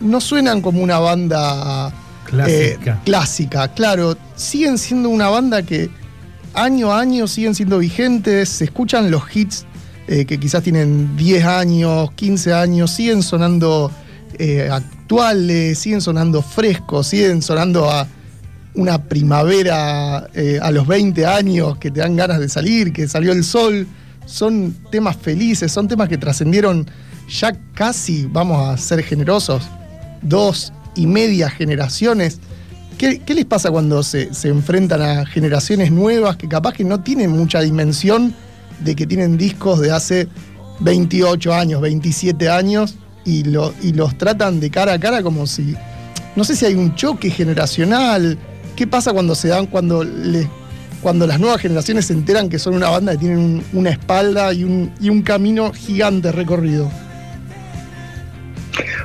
no 0.00 0.20
suenan 0.20 0.60
como 0.60 0.82
una 0.82 0.98
banda 0.98 1.94
eh, 2.46 2.76
clásica. 3.04 3.68
Claro, 3.68 4.16
siguen 4.34 4.78
siendo 4.78 5.08
una 5.08 5.28
banda 5.28 5.62
que 5.62 5.88
año 6.54 6.92
a 6.92 7.00
año 7.00 7.28
siguen 7.28 7.54
siendo 7.54 7.78
vigentes, 7.78 8.48
se 8.48 8.64
escuchan 8.64 9.10
los 9.10 9.22
hits 9.34 9.64
eh, 10.08 10.24
que 10.24 10.38
quizás 10.38 10.62
tienen 10.62 11.16
10 11.16 11.44
años, 11.44 12.10
15 12.12 12.52
años, 12.52 12.90
siguen 12.90 13.22
sonando 13.22 13.90
eh, 14.38 14.68
actuales, 14.70 15.78
siguen 15.78 16.00
sonando 16.00 16.42
frescos, 16.42 17.08
siguen 17.08 17.42
sonando 17.42 17.90
a 17.90 18.06
una 18.74 19.02
primavera 19.02 20.18
a 20.18 20.70
los 20.70 20.86
20 20.86 21.24
años 21.24 21.78
que 21.78 21.90
te 21.90 22.00
dan 22.00 22.14
ganas 22.14 22.38
de 22.40 22.48
salir, 22.50 22.92
que 22.92 23.08
salió 23.08 23.32
el 23.32 23.42
sol. 23.42 23.86
Son 24.26 24.74
temas 24.90 25.16
felices, 25.16 25.72
son 25.72 25.88
temas 25.88 26.10
que 26.10 26.18
trascendieron 26.18 26.86
ya 27.28 27.56
casi, 27.74 28.26
vamos 28.26 28.68
a 28.68 28.76
ser 28.76 29.02
generosos, 29.02 29.62
dos 30.22 30.72
y 30.94 31.06
media 31.06 31.50
generaciones. 31.50 32.40
¿Qué, 32.98 33.20
les 33.26 33.44
pasa 33.44 33.70
cuando 33.70 34.02
se, 34.02 34.30
enfrentan 34.44 35.02
a 35.02 35.26
generaciones 35.26 35.92
nuevas 35.92 36.36
que 36.36 36.48
capaz 36.48 36.72
que 36.72 36.84
no 36.84 37.00
tienen 37.00 37.30
mucha 37.30 37.60
dimensión 37.60 38.34
de 38.80 38.94
que 38.94 39.06
tienen 39.06 39.36
discos 39.36 39.80
de 39.80 39.92
hace 39.92 40.28
28 40.80 41.54
años, 41.54 41.80
27 41.80 42.48
años 42.48 42.96
y, 43.24 43.44
y 43.82 43.92
los 43.92 44.18
tratan 44.18 44.60
de 44.60 44.70
cara 44.70 44.94
a 44.94 45.00
cara 45.00 45.22
como 45.22 45.46
si, 45.46 45.74
no 46.36 46.44
sé 46.44 46.54
si 46.56 46.66
hay 46.66 46.74
un 46.74 46.94
choque 46.94 47.30
generacional, 47.30 48.38
¿qué 48.76 48.86
pasa 48.86 49.12
cuando 49.12 49.34
se 49.34 49.48
dan, 49.48 49.66
cuando, 49.66 50.04
cuando 51.02 51.26
las 51.26 51.40
nuevas 51.40 51.60
generaciones 51.60 52.06
se 52.06 52.12
enteran 52.12 52.48
que 52.48 52.58
son 52.58 52.74
una 52.74 52.90
banda 52.90 53.12
que 53.12 53.18
tienen 53.18 53.64
una 53.72 53.90
espalda 53.90 54.52
y 54.52 54.64
un, 54.64 54.92
y 55.00 55.08
un 55.08 55.22
camino 55.22 55.72
gigante 55.72 56.30
recorrido? 56.30 56.90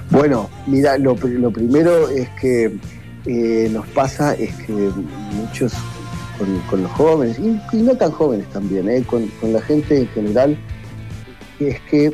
Bueno, 0.09 0.49
mira, 0.67 0.97
lo, 0.97 1.15
primero 1.15 2.09
es 2.09 2.27
que 2.41 2.77
eh, 3.25 3.69
nos 3.71 3.87
pasa 3.87 4.33
es 4.33 4.53
que 4.55 4.73
muchos 4.73 5.71
con, 6.69 6.83
los 6.83 6.91
jóvenes, 6.91 7.39
y, 7.39 7.77
no 7.77 7.95
tan 7.95 8.11
jóvenes 8.11 8.47
también, 8.49 8.89
eh, 8.89 9.03
con, 9.03 9.29
la 9.51 9.61
gente 9.61 9.99
en 9.99 10.07
general, 10.09 10.57
es 11.59 11.79
que 11.81 12.11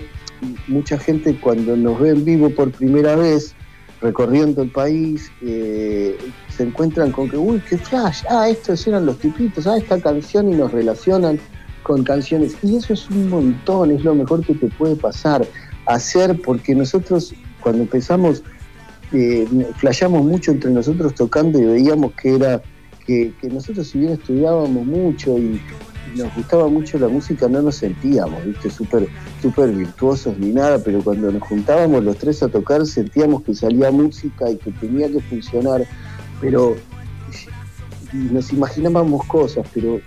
mucha 0.68 0.98
gente 0.98 1.38
cuando 1.40 1.76
nos 1.76 2.00
ve 2.00 2.10
en 2.10 2.26
vivo 2.26 2.50
por 2.50 2.72
primera 2.72 3.16
vez, 3.16 3.56
recorriendo 4.02 4.62
el 4.62 4.72
país, 4.72 5.32
eh, 5.42 6.18
se 6.56 6.64
encuentran 6.64 7.12
con 7.12 7.30
que, 7.30 7.38
uy, 7.38 7.62
qué 7.70 7.78
flash, 7.78 8.24
ah, 8.30 8.50
estos 8.50 8.86
eran 8.88 9.06
los 9.06 9.18
tipitos, 9.18 9.66
ah, 9.66 9.78
esta 9.78 10.00
canción 10.00 10.52
y 10.52 10.56
nos 10.56 10.72
relacionan 10.72 11.40
con 11.84 12.04
canciones. 12.04 12.56
Y 12.62 12.76
eso 12.76 12.94
es 12.94 13.10
un 13.10 13.30
montón, 13.30 13.92
es 13.92 14.04
lo 14.04 14.14
mejor 14.14 14.46
que 14.46 14.54
te 14.54 14.68
puede 14.68 14.96
pasar, 14.96 15.48
hacer, 15.86 16.40
porque 16.44 16.76
nosotros 16.76 17.34
cuando 17.62 17.84
empezamos, 17.84 18.44
eh, 19.14 19.48
mucho 20.10 20.52
entre 20.52 20.70
nosotros 20.72 21.16
tocando 21.16 21.60
y 21.60 21.66
veíamos 21.66 22.12
que 22.14 22.36
era 22.36 22.62
que, 23.08 23.34
nosotros 23.50 23.88
si 23.88 24.00
bien 24.00 24.14
estudiábamos 24.14 24.86
mucho 24.86 25.38
y, 25.38 25.60
nos 26.16 26.34
gustaba 26.36 26.68
mucho 26.68 26.98
la 26.98 27.10
música, 27.10 27.48
no 27.48 27.62
nos 27.62 27.76
sentíamos, 27.76 28.44
viste, 28.44 28.72
súper 28.72 29.08
super 29.42 29.70
virtuosos 29.70 30.36
ni 30.40 30.52
nada, 30.52 30.80
pero 30.80 31.04
cuando 31.04 31.32
nos 31.32 31.44
juntábamos 31.44 32.04
los 32.04 32.18
tres 32.18 32.42
a 32.42 32.48
tocar 32.48 32.86
sentíamos 32.88 33.44
que 33.44 33.54
salía 33.54 33.92
música 33.92 34.50
y 34.50 34.56
que 34.56 34.72
tenía 34.72 35.12
que 35.12 35.20
funcionar, 35.20 35.86
pero 36.42 36.76
nos 38.14 38.52
imaginábamos 38.52 39.26
cosas, 39.26 39.68
pero 39.74 40.00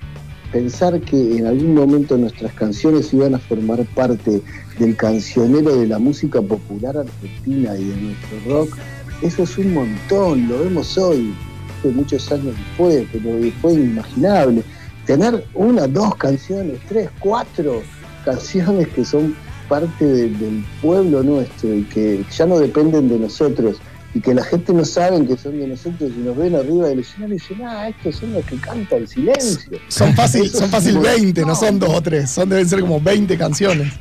pensar 0.51 1.01
que 1.01 1.37
en 1.37 1.47
algún 1.47 1.75
momento 1.75 2.17
nuestras 2.17 2.53
canciones 2.55 3.13
iban 3.13 3.35
a 3.35 3.39
formar 3.39 3.85
parte 3.95 4.43
del 4.79 4.97
cancionero 4.97 5.77
de 5.77 5.87
la 5.87 5.99
música 5.99 6.43
popular 6.43 6.97
argentina 6.97 7.77
y 7.77 7.85
de 7.85 7.97
nuestro 7.97 8.39
rock, 8.49 8.77
eso 9.23 9.43
es 9.43 9.59
un 9.59 9.75
montón, 9.75 10.49
lo 10.49 10.61
vemos 10.61 10.97
hoy, 10.99 11.35
fue 11.81 11.91
muchos 11.91 12.31
años 12.33 12.55
después, 12.57 13.07
pero 13.13 13.31
fue 13.61 13.75
inimaginable. 13.75 14.63
Tener 15.07 15.45
una, 15.55 15.87
dos 15.87 16.15
canciones, 16.17 16.79
tres, 16.89 17.09
cuatro 17.19 17.83
canciones 18.25 18.89
que 18.89 19.05
son 19.05 19.35
parte 19.69 20.05
del 20.05 20.65
pueblo 20.83 21.23
nuestro 21.23 21.75
y 21.75 21.83
que 21.85 22.25
ya 22.37 22.47
no 22.47 22.59
dependen 22.59 23.09
de 23.09 23.19
nosotros 23.19 23.77
y 24.15 24.21
que 24.21 24.35
la 24.35 24.43
gente 24.43 24.73
no 24.73 24.85
sabe 24.85 25.25
que 25.25 25.37
son 25.37 25.59
de 25.59 25.69
nosotros 25.69 26.11
y 26.17 26.21
nos 26.21 26.37
ven 26.37 26.57
arriba 26.57 26.89
del 26.89 27.01
escenario 27.01 27.37
y 27.37 27.39
dicen, 27.39 27.59
ah, 27.65 27.89
estos 27.89 28.17
son 28.17 28.33
los 28.33 28.45
que 28.45 28.57
cantan 28.57 29.07
silencio. 29.07 29.79
Son 29.89 30.13
fácil, 30.15 30.51
son 30.51 30.69
fácil 30.69 30.99
20, 30.99 31.43
no 31.43 31.55
son 31.55 31.79
dos 31.79 31.91
o 31.91 32.03
tres, 32.03 32.31
son 32.31 32.49
deben 32.49 32.69
ser 32.69 32.81
como 32.81 33.01
20 33.01 33.39
canciones. 33.39 33.93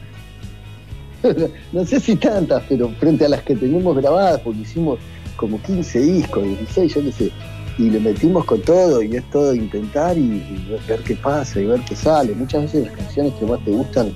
no 1.71 1.85
sé 1.85 1.99
si 1.99 2.15
tantas, 2.15 2.63
pero 2.67 2.89
frente 2.99 3.25
a 3.25 3.29
las 3.29 3.43
que 3.43 3.55
tenemos 3.55 3.95
grabadas, 3.95 4.41
porque 4.41 4.61
hicimos 4.61 4.99
como 5.35 5.61
15 5.61 5.99
discos, 5.99 6.43
16, 6.43 6.95
yo 6.95 7.03
qué 7.03 7.11
sé, 7.11 7.31
y 7.77 7.89
le 7.89 7.99
metimos 7.99 8.45
con 8.45 8.61
todo, 8.61 9.01
y 9.01 9.15
es 9.15 9.29
todo 9.29 9.53
intentar 9.53 10.17
y, 10.17 10.43
ver 10.87 10.99
qué 11.01 11.15
pasa 11.15 11.59
y 11.59 11.65
ver 11.65 11.81
qué 11.81 11.95
sale. 11.95 12.33
Muchas 12.33 12.63
veces 12.63 12.87
las 12.87 12.97
canciones 12.97 13.33
que 13.33 13.45
más 13.45 13.63
te 13.63 13.71
gustan 13.71 14.11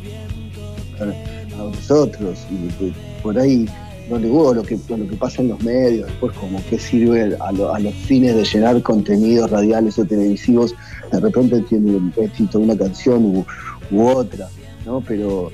a, 1.00 1.58
nosotros, 1.58 2.40
y 2.50 2.92
por 3.22 3.38
ahí 3.38 3.66
no 4.10 4.18
le 4.18 4.28
gusta 4.28 4.56
lo 4.56 4.64
que, 4.64 4.78
lo 4.90 5.08
que 5.08 5.16
pasa 5.16 5.42
en 5.42 5.50
los 5.50 5.64
medios, 5.64 6.08
después 6.08 6.34
como 6.38 6.62
qué 6.70 6.78
sirve 6.78 7.38
a, 7.40 7.52
los 7.52 7.94
fines 8.06 8.36
de 8.36 8.44
llenar 8.44 8.82
contenidos 8.82 9.50
radiales 9.50 9.98
o 10.00 10.06
televisivos, 10.06 10.76
de 11.12 11.20
repente 11.20 11.62
tiene 11.62 12.12
éxito 12.18 12.60
una 12.60 12.78
canción 12.78 13.24
u, 13.24 13.46
u 13.92 14.08
otra, 14.08 14.50
¿no? 14.86 15.02
Pero 15.02 15.52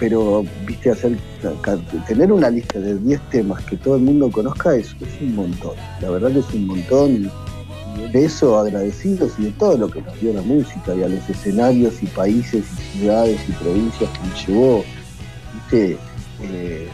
pero 0.00 0.46
viste 0.66 0.90
hacer 0.90 1.16
tener 2.08 2.32
una 2.32 2.48
lista 2.48 2.80
de 2.80 2.98
10 2.98 3.20
temas 3.28 3.62
que 3.66 3.76
todo 3.76 3.96
el 3.96 4.02
mundo 4.02 4.30
conozca 4.30 4.74
es, 4.74 4.96
es 4.98 5.20
un 5.20 5.36
montón. 5.36 5.74
La 6.00 6.08
verdad 6.08 6.32
que 6.32 6.38
es 6.38 6.54
un 6.54 6.66
montón 6.66 7.10
y, 7.10 7.30
de 8.10 8.24
eso 8.24 8.58
agradecidos 8.58 9.32
y 9.38 9.44
de 9.44 9.50
todo 9.52 9.76
lo 9.76 9.90
que 9.90 10.00
nos 10.00 10.18
dio 10.18 10.32
la 10.32 10.40
música 10.40 10.94
y 10.94 11.02
a 11.02 11.08
los 11.08 11.28
escenarios 11.28 12.02
y 12.02 12.06
países 12.06 12.64
y 12.64 12.98
ciudades 12.98 13.38
y 13.46 13.52
provincias 13.52 14.10
que 14.10 14.28
nos 14.28 14.46
llevó 14.46 14.84
viste 15.54 15.98
eh, 16.42 16.88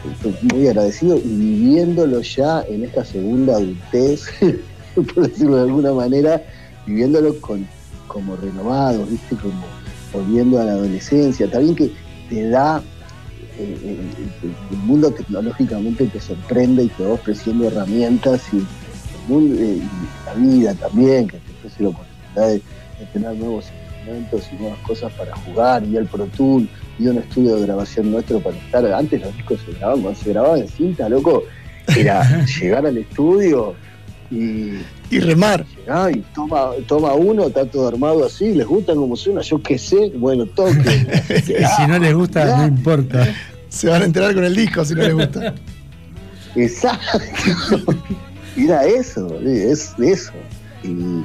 muy 0.51 0.67
agradecido 0.67 1.17
y 1.17 1.21
viviéndolo 1.21 2.19
ya 2.21 2.63
en 2.63 2.83
esta 2.83 3.05
segunda 3.05 3.55
adultez 3.55 4.25
por 4.95 5.29
decirlo 5.29 5.55
de 5.57 5.61
alguna 5.61 5.93
manera 5.93 6.43
viviéndolo 6.85 7.39
con 7.39 7.65
como 8.07 8.35
renovado 8.35 9.05
viste 9.05 9.35
como 9.37 9.63
volviendo 10.11 10.59
a 10.59 10.65
la 10.65 10.71
adolescencia 10.73 11.49
también 11.49 11.75
que 11.75 11.91
te 12.29 12.49
da 12.49 12.83
el 13.59 14.77
mundo 14.85 15.11
tecnológicamente 15.11 16.05
te 16.07 16.19
sorprende 16.19 16.83
y 16.83 16.87
te 16.89 17.03
va 17.03 17.13
ofreciendo 17.13 17.67
herramientas 17.67 18.41
y, 18.53 18.57
eh, 19.29 19.81
la 20.25 20.33
vida 20.35 20.73
también, 20.75 21.27
que 21.27 21.37
te 21.37 21.51
ofrece 21.53 21.83
la 21.83 21.89
oportunidad 21.89 22.47
de, 22.47 22.61
tener 23.13 23.35
nuevos 23.35 23.65
instrumentos 23.83 24.43
y 24.51 24.61
nuevas 24.61 24.79
cosas 24.79 25.11
para 25.13 25.35
jugar, 25.35 25.83
y 25.83 25.97
el 25.97 26.05
Pro 26.05 26.25
Tool, 26.27 26.67
y 26.97 27.07
un 27.07 27.17
estudio 27.17 27.55
de 27.55 27.63
grabación 27.63 28.11
nuestro 28.11 28.39
para 28.39 28.57
estar. 28.57 28.85
Antes 28.93 29.21
los 29.21 29.35
discos 29.35 29.59
se 29.65 29.73
grababan, 29.73 30.01
cuando 30.01 30.19
se 30.19 30.29
grababan 30.29 30.59
en 30.61 30.67
cinta, 30.67 31.09
loco, 31.09 31.43
era 31.95 32.45
llegar 32.61 32.85
al 32.85 32.97
estudio 32.97 33.75
y, 34.31 34.77
y 35.09 35.19
remar. 35.19 35.65
y 36.13 36.19
toma, 36.33 36.71
toma 36.87 37.13
uno, 37.13 37.47
está 37.47 37.65
todo 37.65 37.87
armado 37.87 38.25
así, 38.25 38.53
les 38.53 38.67
gusta 38.67 38.93
como 38.93 39.15
suena, 39.15 39.41
yo 39.41 39.61
qué 39.61 39.77
sé, 39.77 40.11
bueno, 40.15 40.45
toque. 40.45 41.07
si 41.45 41.87
no 41.87 41.99
les 41.99 42.13
gusta, 42.13 42.57
no 42.57 42.67
importa. 42.67 43.33
Se 43.69 43.89
van 43.89 44.01
a 44.01 44.05
enterar 44.05 44.33
con 44.33 44.43
el 44.43 44.55
disco 44.55 44.83
si 44.83 44.95
no 44.95 45.03
les 45.03 45.13
gusta. 45.13 45.53
Exacto. 46.55 47.93
Mira 48.55 48.85
eso, 48.85 49.39
es 49.41 49.93
eso. 49.99 50.33
Y, 50.83 51.23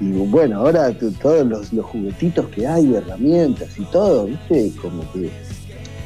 bueno, 0.00 0.60
ahora 0.60 0.92
todos 1.20 1.46
los, 1.72 1.84
juguetitos 1.84 2.46
que 2.50 2.66
hay, 2.66 2.94
herramientas 2.94 3.76
y 3.78 3.84
todo, 3.86 4.26
¿viste? 4.26 4.72
Como 4.80 5.10
que 5.12 5.26
eh, 5.26 5.30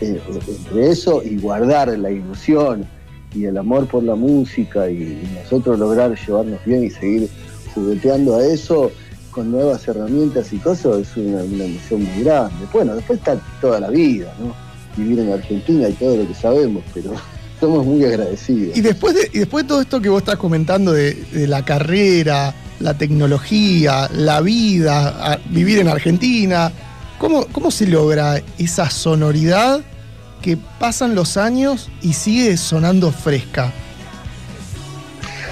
eh, 0.00 0.21
entre 0.49 0.91
eso 0.91 1.23
y 1.23 1.37
guardar 1.37 1.88
la 1.99 2.11
ilusión 2.11 2.87
y 3.34 3.44
el 3.46 3.56
amor 3.56 3.86
por 3.86 4.02
la 4.02 4.14
música 4.14 4.90
y, 4.90 5.22
nosotros 5.42 5.78
lograr 5.78 6.14
llevarnos 6.14 6.64
bien 6.64 6.84
y 6.84 6.90
seguir 6.90 7.28
jugueteando 7.74 8.36
a 8.36 8.44
eso 8.44 8.90
con 9.30 9.50
nuevas 9.50 9.86
herramientas 9.88 10.52
y 10.52 10.58
cosas 10.58 10.98
es 10.98 11.16
una, 11.16 11.42
una 11.42 11.64
emoción 11.64 12.04
muy 12.04 12.22
grande. 12.22 12.66
Bueno, 12.72 12.94
después 12.94 13.18
está 13.18 13.40
toda 13.60 13.80
la 13.80 13.88
vida, 13.88 14.32
¿no? 14.38 14.54
Vivir 14.96 15.20
en 15.20 15.32
Argentina 15.32 15.88
y 15.88 15.92
todo 15.94 16.16
lo 16.16 16.28
que 16.28 16.34
sabemos, 16.34 16.84
pero 16.92 17.12
somos 17.60 17.86
muy 17.86 18.04
agradecidos. 18.04 18.76
Y 18.76 18.80
después 18.82 19.14
de, 19.14 19.30
y 19.32 19.38
después 19.38 19.64
de 19.64 19.68
todo 19.68 19.80
esto 19.80 20.00
que 20.00 20.10
vos 20.10 20.20
estás 20.20 20.36
comentando 20.36 20.92
de, 20.92 21.16
la 21.32 21.64
carrera, 21.64 22.54
la 22.78 22.98
tecnología, 22.98 24.10
la 24.14 24.42
vida, 24.42 25.40
vivir 25.48 25.78
en 25.78 25.88
Argentina, 25.88 26.70
¿cómo, 27.18 27.46
¿cómo 27.52 27.70
se 27.70 27.86
logra 27.86 28.42
esa 28.58 28.90
sonoridad 28.90 29.80
que 30.42 30.58
pasan 30.78 31.14
los 31.14 31.37
años 31.37 31.88
y 32.02 32.12
sigue 32.12 32.56
sonando 32.56 33.11
fresca? 33.11 33.72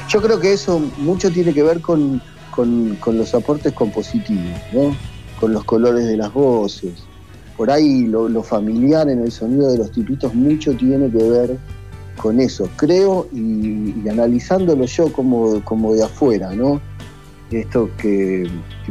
Yo 0.09 0.21
creo 0.21 0.41
que 0.41 0.53
eso 0.53 0.81
mucho 0.99 1.31
tiene 1.31 1.55
que 1.55 1.63
ver 1.63 1.81
con, 1.81 2.21
los 2.59 3.35
aportes 3.35 3.73
compositivos, 3.73 4.61
¿no? 4.73 4.95
con 5.39 5.53
los 5.53 5.65
colores 5.65 6.07
de 6.07 6.17
las 6.17 6.33
voces. 6.33 6.93
Por 7.57 7.71
ahí 7.71 8.07
lo, 8.07 8.43
familiar 8.43 9.09
en 9.09 9.21
el 9.21 9.31
sonido 9.31 9.71
de 9.71 9.79
los 9.79 9.93
tipitos 9.93 10.35
mucho 10.35 10.75
tiene 10.75 11.11
que 11.11 11.23
ver 11.23 11.59
con 12.17 12.41
eso, 12.41 12.69
creo, 12.77 13.29
y, 13.33 14.09
analizándolo 14.09 14.85
yo 14.85 15.13
como, 15.13 15.65
como 15.65 15.95
de 15.95 16.03
afuera, 16.03 16.53
¿no? 16.55 16.81
Esto 17.51 17.91
que, 17.99 18.49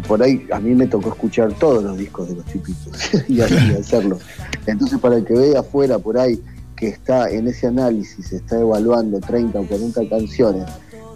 por 0.07 0.21
ahí 0.21 0.45
a 0.51 0.59
mí 0.59 0.75
me 0.75 0.87
tocó 0.87 1.09
escuchar 1.09 1.53
todos 1.53 1.83
los 1.83 1.97
discos 1.97 2.27
de 2.27 2.35
los 2.35 2.45
tipitos 2.45 2.93
y, 3.29 3.41
hacerlo. 3.79 4.17
Entonces, 4.65 4.99
para 4.99 5.17
el 5.17 5.25
que 5.25 5.33
ve 5.33 5.57
afuera 5.57 5.97
por 5.99 6.17
ahí 6.17 6.41
que 6.75 6.87
está 6.87 7.29
en 7.29 7.47
ese 7.47 7.67
análisis, 7.67 8.31
está 8.31 8.59
evaluando 8.59 9.19
30 9.19 9.59
o 9.59 9.65
40 9.65 10.09
canciones 10.09 10.65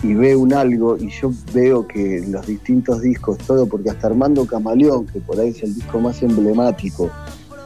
y 0.03 0.13
ve 0.13 0.35
un 0.35 0.53
algo 0.53 0.97
y 0.97 1.09
yo 1.09 1.31
veo 1.53 1.88
que 1.88 2.23
los 2.27 2.45
distintos 2.45 3.01
discos, 3.01 3.38
todo, 3.38 3.65
porque 3.65 3.89
hasta 3.89 4.07
Armando 4.07 4.45
Camaleón, 4.45 5.05
que 5.07 5.21
por 5.21 5.39
ahí 5.39 5.50
es 5.50 5.63
el 5.63 5.73
disco 5.73 6.00
más 6.00 6.21
emblemático, 6.21 7.09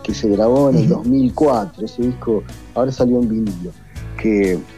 que 0.04 0.14
se 0.14 0.30
grabó 0.30 0.70
en 0.70 0.78
el 0.78 0.90
2004, 0.90 1.86
ese 1.86 2.04
disco 2.04 2.44
ahora 2.76 2.92
salió 2.92 3.20
en 3.20 3.30
vinilo 3.30 3.72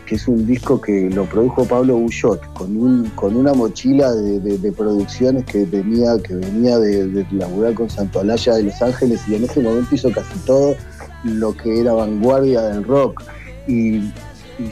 que, 0.06 0.16
es 0.16 0.28
un 0.28 0.46
disco 0.46 0.82
que 0.82 1.10
lo 1.10 1.26
produjo 1.26 1.66
Pablo 1.66 1.98
Bullot 1.98 2.42
con, 2.54 2.76
un, 2.76 3.10
con 3.12 3.36
una 3.36 3.54
mochila 3.54 4.12
de, 4.12 4.72
producciones 4.72 5.46
que 5.46 5.66
venía, 5.66 6.18
que 6.20 6.36
venía 6.36 6.78
de, 6.80 7.08
de 7.08 7.26
laburar 7.32 7.74
con 7.74 7.90
Santo 7.90 8.20
Alaya 8.20 8.56
de 8.56 8.64
Los 8.64 8.82
Ángeles 8.82 9.22
y 9.28 9.36
en 9.36 9.44
ese 9.44 9.62
momento 9.62 9.94
hizo 9.94 10.12
casi 10.12 10.38
todo 10.46 10.76
lo 11.24 11.56
que 11.56 11.82
era 11.82 11.94
vanguardia 11.94 12.62
del 12.62 12.84
rock. 12.84 13.24
Y, 13.68 14.12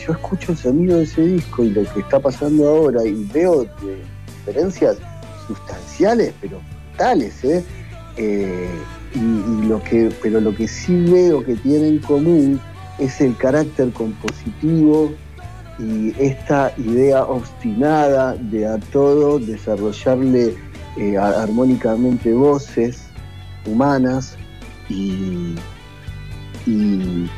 yo 0.05 0.11
escucho 0.11 0.51
el 0.51 0.57
sonido 0.57 0.97
de 0.97 1.03
ese 1.03 1.21
disco 1.21 1.63
y 1.63 1.69
lo 1.69 1.81
que 1.93 2.01
está 2.01 2.19
pasando 2.19 2.67
ahora 2.67 3.05
y 3.05 3.23
veo 3.33 3.65
diferencias 4.45 4.97
sustanciales, 5.47 6.33
pero 6.41 6.59
tales, 6.97 7.41
¿eh? 7.45 7.63
eh 8.17 8.67
y, 9.15 9.65
lo 9.65 9.81
que, 9.81 10.11
pero 10.21 10.41
lo 10.41 10.53
que 10.53 10.67
sí 10.67 11.05
veo 11.05 11.41
que 11.41 11.55
tiene 11.55 11.87
en 11.87 11.99
común 11.99 12.59
es 12.99 13.21
el 13.21 13.35
carácter 13.37 13.91
compositivo 13.91 15.11
y 15.79 16.13
esta 16.19 16.73
idea 16.77 17.23
obstinada 17.23 18.33
de 18.35 18.67
a 18.67 18.77
todo 18.77 19.37
desarrollarle 19.37 20.55
eh, 20.97 21.17
armónicamente 21.17 22.33
voces 22.33 23.03
humanas 23.65 24.35
y, 24.89 25.55
y, 26.65 27.29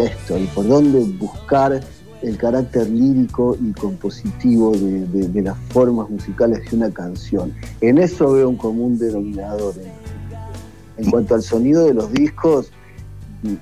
esto, 0.00 0.38
y 0.38 0.46
por 0.46 0.68
dónde 0.68 1.00
buscar 1.18 1.80
el 2.22 2.36
carácter 2.36 2.88
lírico 2.88 3.56
y 3.60 3.72
compositivo 3.72 4.72
de, 4.72 5.42
las 5.42 5.56
formas 5.70 6.08
musicales 6.10 6.70
de 6.70 6.76
una 6.76 6.90
canción. 6.90 7.52
En 7.80 7.98
eso 7.98 8.32
veo 8.32 8.48
un 8.48 8.56
común 8.56 8.98
denominador. 8.98 9.74
en 10.96 11.10
cuanto 11.10 11.34
al 11.34 11.42
sonido 11.42 11.86
de 11.86 11.94
los 11.94 12.12
discos, 12.12 12.70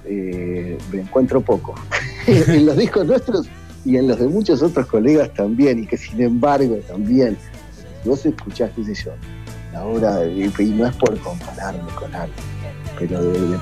eh, 0.04 0.78
me 0.92 1.00
encuentro 1.00 1.40
poco. 1.40 1.74
en 2.26 2.66
los 2.66 2.76
discos 2.76 3.06
nuestros 3.06 3.46
y 3.84 3.96
en 3.96 4.08
los 4.08 4.18
de 4.18 4.26
muchos 4.26 4.62
otros 4.62 4.86
colegas 4.86 5.32
también, 5.34 5.78
y 5.78 5.86
que 5.86 5.96
sin 5.96 6.20
embargo 6.20 6.76
también, 6.88 7.36
vos 8.04 8.26
escuchás, 8.26 8.70
qué 8.74 8.84
sé 8.84 8.94
yo, 8.94 9.12
la 9.72 9.84
obra, 9.84 10.26
y 10.26 10.48
no 10.70 10.86
es 10.86 10.96
por 10.96 11.16
compararme 11.20 11.88
con 11.94 12.12
algo, 12.12 12.34
pero 12.98 13.22
de, 13.22 13.38
de 13.38 13.58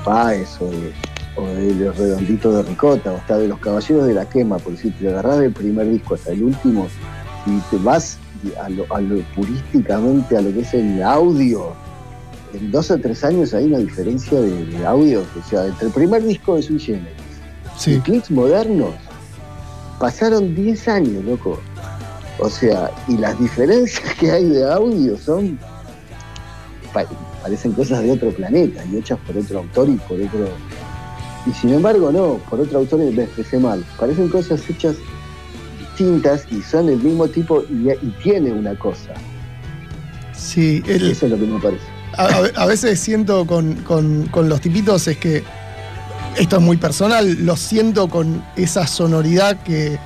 o 1.37 1.47
de, 1.47 1.75
Los 1.75 1.97
Redonditos 1.97 2.55
de 2.55 2.63
Ricota, 2.63 3.11
o 3.11 3.17
hasta 3.17 3.37
de 3.37 3.47
Los 3.47 3.59
Caballeros 3.59 4.07
de 4.07 4.13
la 4.15 4.27
Quema, 4.27 4.57
por 4.57 4.73
decir, 4.73 4.93
te 4.97 5.09
agarrás 5.09 5.39
del 5.39 5.53
primer 5.53 5.89
disco 5.91 6.15
hasta 6.15 6.31
el 6.31 6.41
último, 6.41 6.87
y 7.45 7.59
te 7.69 7.77
vas 7.83 8.17
a 8.59 8.69
lo, 8.69 8.91
a 8.93 9.01
lo 9.01 9.21
purísticamente 9.35 10.37
a 10.37 10.41
lo 10.41 10.51
que 10.51 10.61
es 10.61 10.73
el 10.73 11.03
audio, 11.03 11.73
en 12.55 12.71
dos 12.71 12.91
o 12.91 12.97
tres 12.97 13.23
años 13.23 13.53
hay 13.53 13.65
una 13.65 13.79
diferencia 13.79 14.39
de, 14.39 14.85
audio. 14.85 15.23
O 15.39 15.49
sea, 15.49 15.65
entre 15.65 15.87
el 15.87 15.93
primer 15.93 16.23
disco 16.23 16.55
de 16.55 16.61
Sui 16.61 16.79
Generis 16.79 17.13
y 17.85 17.99
clics 17.99 18.31
modernos, 18.31 18.95
pasaron 19.99 20.55
10 20.55 20.87
años, 20.87 21.23
loco. 21.25 21.59
O 22.39 22.49
sea, 22.49 22.91
y 23.07 23.17
las 23.17 23.39
diferencias 23.39 24.13
que 24.15 24.31
hay 24.31 24.45
de 24.45 24.69
audio 24.69 25.17
son. 25.17 25.59
parecen 27.41 27.73
cosas 27.73 28.03
de 28.03 28.11
otro 28.11 28.31
planeta 28.31 28.83
y 28.85 28.97
hechas 28.97 29.19
por 29.25 29.37
otro 29.37 29.59
autor 29.59 29.89
y 29.89 29.95
por 29.95 30.19
otro. 30.19 30.49
Y 31.45 31.51
sin 31.51 31.73
embargo, 31.73 32.11
no, 32.11 32.39
por 32.49 32.59
otro 32.59 32.79
autor 32.79 32.99
me 32.99 33.23
expresé 33.23 33.59
mal. 33.59 33.85
Parecen 33.99 34.29
cosas 34.29 34.67
hechas 34.69 34.95
distintas 35.79 36.45
y 36.51 36.61
son 36.61 36.87
del 36.87 36.99
mismo 36.99 37.27
tipo 37.27 37.63
y, 37.69 37.95
tiene 38.23 38.51
una 38.51 38.77
cosa. 38.77 39.13
Sí, 40.33 40.83
eso 40.87 41.25
es 41.25 41.31
lo 41.31 41.37
que 41.37 41.45
me 41.45 41.59
parece 41.59 41.94
a, 42.17 42.65
veces 42.65 42.99
siento 42.99 43.45
con, 43.45 44.29
los 44.33 44.61
tipitos 44.61 45.07
es 45.07 45.17
que 45.17 45.43
esto 46.37 46.57
es 46.57 46.61
muy 46.61 46.77
personal, 46.77 47.45
lo 47.45 47.55
siento 47.55 48.09
con 48.09 48.43
esa 48.55 48.87
sonoridad 48.87 49.61
que, 49.63 49.99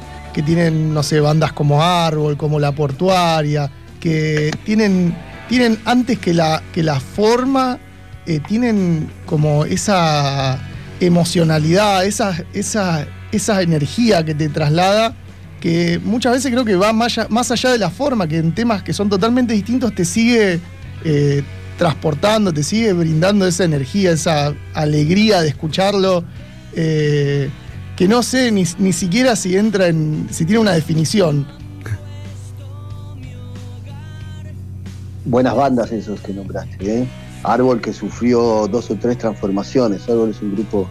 tienen, 0.46 0.94
no 0.94 1.04
sé, 1.04 1.20
bandas 1.20 1.52
como 1.52 1.84
Árbol, 1.84 2.38
como 2.38 2.62
La 2.62 2.72
Portuaria, 2.72 3.70
que 4.00 4.52
tienen, 4.64 5.14
tienen 5.50 5.78
antes 5.84 6.18
que 6.18 6.34
la, 6.34 6.64
que 6.72 6.82
la 6.82 7.02
forma, 7.02 7.78
eh, 8.26 8.40
tienen 8.48 9.12
como 9.26 9.66
esa 9.66 10.58
emocionalidad, 11.02 12.06
esa, 12.06 12.42
esa, 12.54 13.06
esa 13.34 13.62
energía 13.62 14.24
que 14.24 14.34
te 14.34 14.48
traslada, 14.48 15.14
que 15.60 16.00
muchas 16.02 16.34
veces 16.34 16.52
creo 16.52 16.64
que 16.64 16.78
va 16.78 16.94
más 16.94 17.18
allá, 17.18 17.28
más 17.30 17.52
allá 17.52 17.72
de 17.72 17.78
la 17.78 17.90
forma, 17.90 18.26
que 18.26 18.38
en 18.38 18.54
temas 18.54 18.82
que 18.82 18.94
son 18.94 19.10
totalmente 19.10 19.54
distintos 19.54 19.94
te 19.94 20.06
sigue 20.06 20.62
eh, 21.04 21.44
transportando, 21.80 22.54
te 22.54 22.62
sigue 22.62 22.92
brindando 22.92 23.48
esa 23.48 23.64
energía, 23.64 24.12
esa 24.12 24.54
alegría 24.74 25.42
de 25.42 25.48
escucharlo, 25.48 26.26
eh, 26.76 27.50
que 27.96 28.06
no 28.06 28.22
sé 28.22 28.52
ni, 28.52 28.66
siquiera 28.66 29.38
si 29.38 29.56
entra 29.56 29.88
en, 29.88 30.28
si 30.30 30.44
tiene 30.44 30.60
una 30.60 30.74
definición. 30.74 31.48
Buenas 35.24 35.56
bandas 35.56 35.90
esos 35.94 36.20
que 36.20 36.34
nombraste, 36.34 37.04
¿eh? 37.04 37.08
Árbol 37.44 37.80
que 37.80 37.94
sufrió 37.94 38.68
dos 38.68 38.92
o 38.92 38.96
tres 38.96 39.18
transformaciones. 39.18 40.10
Árbol 40.10 40.32
es 40.32 40.42
un 40.42 40.56
grupo 40.56 40.90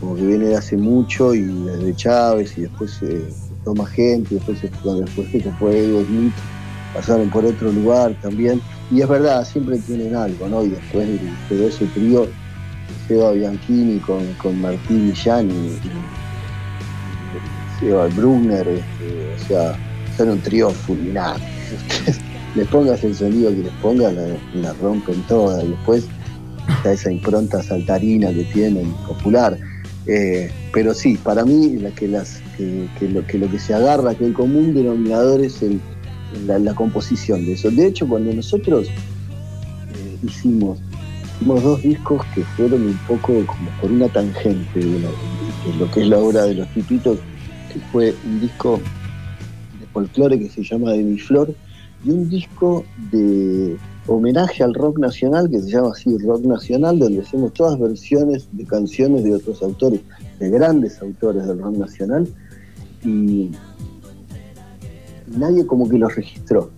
como 0.00 0.16
que 0.16 0.26
viene 0.26 0.46
de 0.46 0.56
hace 0.56 0.76
mucho 0.76 1.34
y 1.34 1.42
desde 1.42 1.94
Chávez 1.94 2.58
y 2.58 2.62
después 2.62 2.98
eh, 3.02 3.28
toma 3.64 3.86
gente, 3.86 4.34
después, 4.34 4.60
después 4.60 5.30
se 5.30 5.52
fue 5.52 5.84
Edo 5.84 6.04
Smith, 6.04 6.34
pasaron 6.92 7.30
por 7.30 7.44
otro 7.44 7.70
lugar 7.70 8.16
también. 8.20 8.60
Y 8.90 9.00
es 9.00 9.08
verdad, 9.08 9.44
siempre 9.44 9.78
tienen 9.78 10.14
algo, 10.14 10.48
¿no? 10.48 10.64
Y 10.64 10.68
después 10.68 11.08
quedó 11.48 11.68
ese 11.68 11.86
trío, 11.86 12.28
Seba 13.08 13.32
Bianchini 13.32 13.98
con, 13.98 14.24
con 14.34 14.60
Martín 14.60 15.08
Millán 15.08 15.50
y, 15.50 15.78
Seba 17.80 18.06
Brugner, 18.08 18.66
este, 18.68 19.34
o 19.34 19.48
sea, 19.48 19.78
son 20.16 20.30
un 20.30 20.40
trío 20.40 20.70
fulminante. 20.70 21.44
les 22.54 22.66
pongas 22.68 23.02
el 23.04 23.14
sonido 23.14 23.50
que 23.50 23.64
les 23.64 23.72
pongas, 23.82 24.14
la, 24.54 24.72
rompen 24.74 25.20
todas. 25.22 25.62
Y 25.64 25.68
después 25.68 26.06
está 26.68 26.92
esa 26.92 27.12
impronta 27.12 27.62
saltarina 27.62 28.32
que 28.32 28.44
tienen, 28.44 28.92
popular. 29.06 29.58
Eh, 30.06 30.50
pero 30.72 30.94
sí, 30.94 31.16
para 31.16 31.44
mí 31.44 31.76
la 31.76 31.90
que, 31.90 32.06
las, 32.06 32.40
que, 32.56 32.88
lo, 33.08 33.26
que 33.26 33.38
lo 33.38 33.50
que 33.50 33.58
se 33.58 33.74
agarra, 33.74 34.14
que 34.14 34.26
el 34.26 34.32
común 34.32 34.72
denominador 34.72 35.40
es 35.40 35.60
el, 35.62 35.80
la, 36.46 36.74
composición 36.74 37.44
de 37.44 37.52
eso. 37.52 37.70
De 37.70 37.86
hecho, 37.86 38.06
cuando 38.06 38.32
nosotros 38.32 38.88
eh, 38.88 40.18
hicimos, 40.22 40.78
hicimos 41.36 41.62
dos 41.62 41.82
discos 41.82 42.24
que 42.34 42.42
fueron 42.56 42.82
un 42.82 42.98
poco 43.06 43.44
como 43.46 43.70
por 43.80 43.90
una 43.90 44.08
tangente 44.08 44.80
de, 44.80 45.00
lo 45.78 45.90
que 45.90 46.02
es 46.02 46.08
la 46.08 46.18
obra 46.18 46.44
de 46.44 46.54
los 46.54 46.68
tipitos, 46.68 47.18
que 47.72 47.80
fue 47.92 48.14
un 48.24 48.40
disco 48.40 48.80
de 49.80 49.86
folclore 49.88 50.38
que 50.38 50.48
se 50.48 50.62
llama 50.62 50.92
De 50.92 51.02
mi 51.02 51.18
flor 51.18 51.54
y 52.04 52.10
un 52.10 52.28
disco 52.28 52.84
de 53.10 53.76
homenaje 54.06 54.62
al 54.62 54.74
rock 54.74 54.98
nacional 54.98 55.50
que 55.50 55.60
se 55.60 55.70
llama 55.70 55.90
así 55.90 56.16
Rock 56.18 56.44
Nacional, 56.44 56.98
donde 56.98 57.20
hacemos 57.20 57.52
todas 57.52 57.78
versiones 57.78 58.48
de 58.52 58.64
canciones 58.64 59.24
de 59.24 59.34
otros 59.34 59.62
autores, 59.62 60.00
de 60.38 60.50
grandes 60.50 61.00
autores 61.02 61.46
del 61.46 61.58
rock 61.58 61.76
nacional, 61.76 62.28
y 63.04 63.50
nadie 65.26 65.66
como 65.66 65.88
que 65.88 65.98
los 65.98 66.14
registró, 66.14 66.70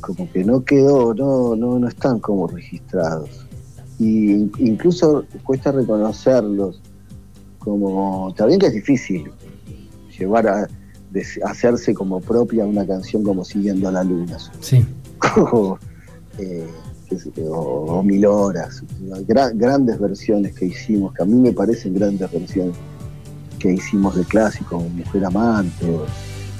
como 0.00 0.30
que 0.30 0.44
no 0.44 0.64
quedó, 0.64 1.14
no, 1.14 1.56
no, 1.56 1.78
no 1.78 1.88
están 1.88 2.20
como 2.20 2.46
registrados. 2.46 3.46
Y 3.98 4.50
incluso 4.58 5.24
cuesta 5.44 5.72
reconocerlos, 5.72 6.80
como, 7.58 8.32
también 8.36 8.58
que 8.58 8.66
es 8.66 8.72
difícil 8.72 9.30
llevar 10.18 10.48
a, 10.48 10.68
hacerse 11.44 11.92
como 11.92 12.20
propia 12.20 12.64
una 12.64 12.86
canción 12.86 13.22
como 13.22 13.44
Siguiendo 13.44 13.88
a 13.88 13.92
la 13.92 14.04
Luna. 14.04 14.38
Sí. 14.60 14.84
Eh, 16.38 16.66
o, 17.50 18.02
Mil 18.02 18.24
Horas, 18.24 18.82
grandes 19.26 19.98
versiones 19.98 20.54
que 20.54 20.66
hicimos, 20.66 21.12
que 21.12 21.22
a 21.22 21.26
mí 21.26 21.34
me 21.34 21.52
parecen 21.52 21.92
grandes 21.92 22.30
versiones 22.30 22.76
que 23.58 23.72
hicimos 23.72 24.16
de 24.16 24.24
clásicos, 24.24 24.82
Mujer 24.90 25.24
Amante, 25.26 25.84
o 25.86 26.06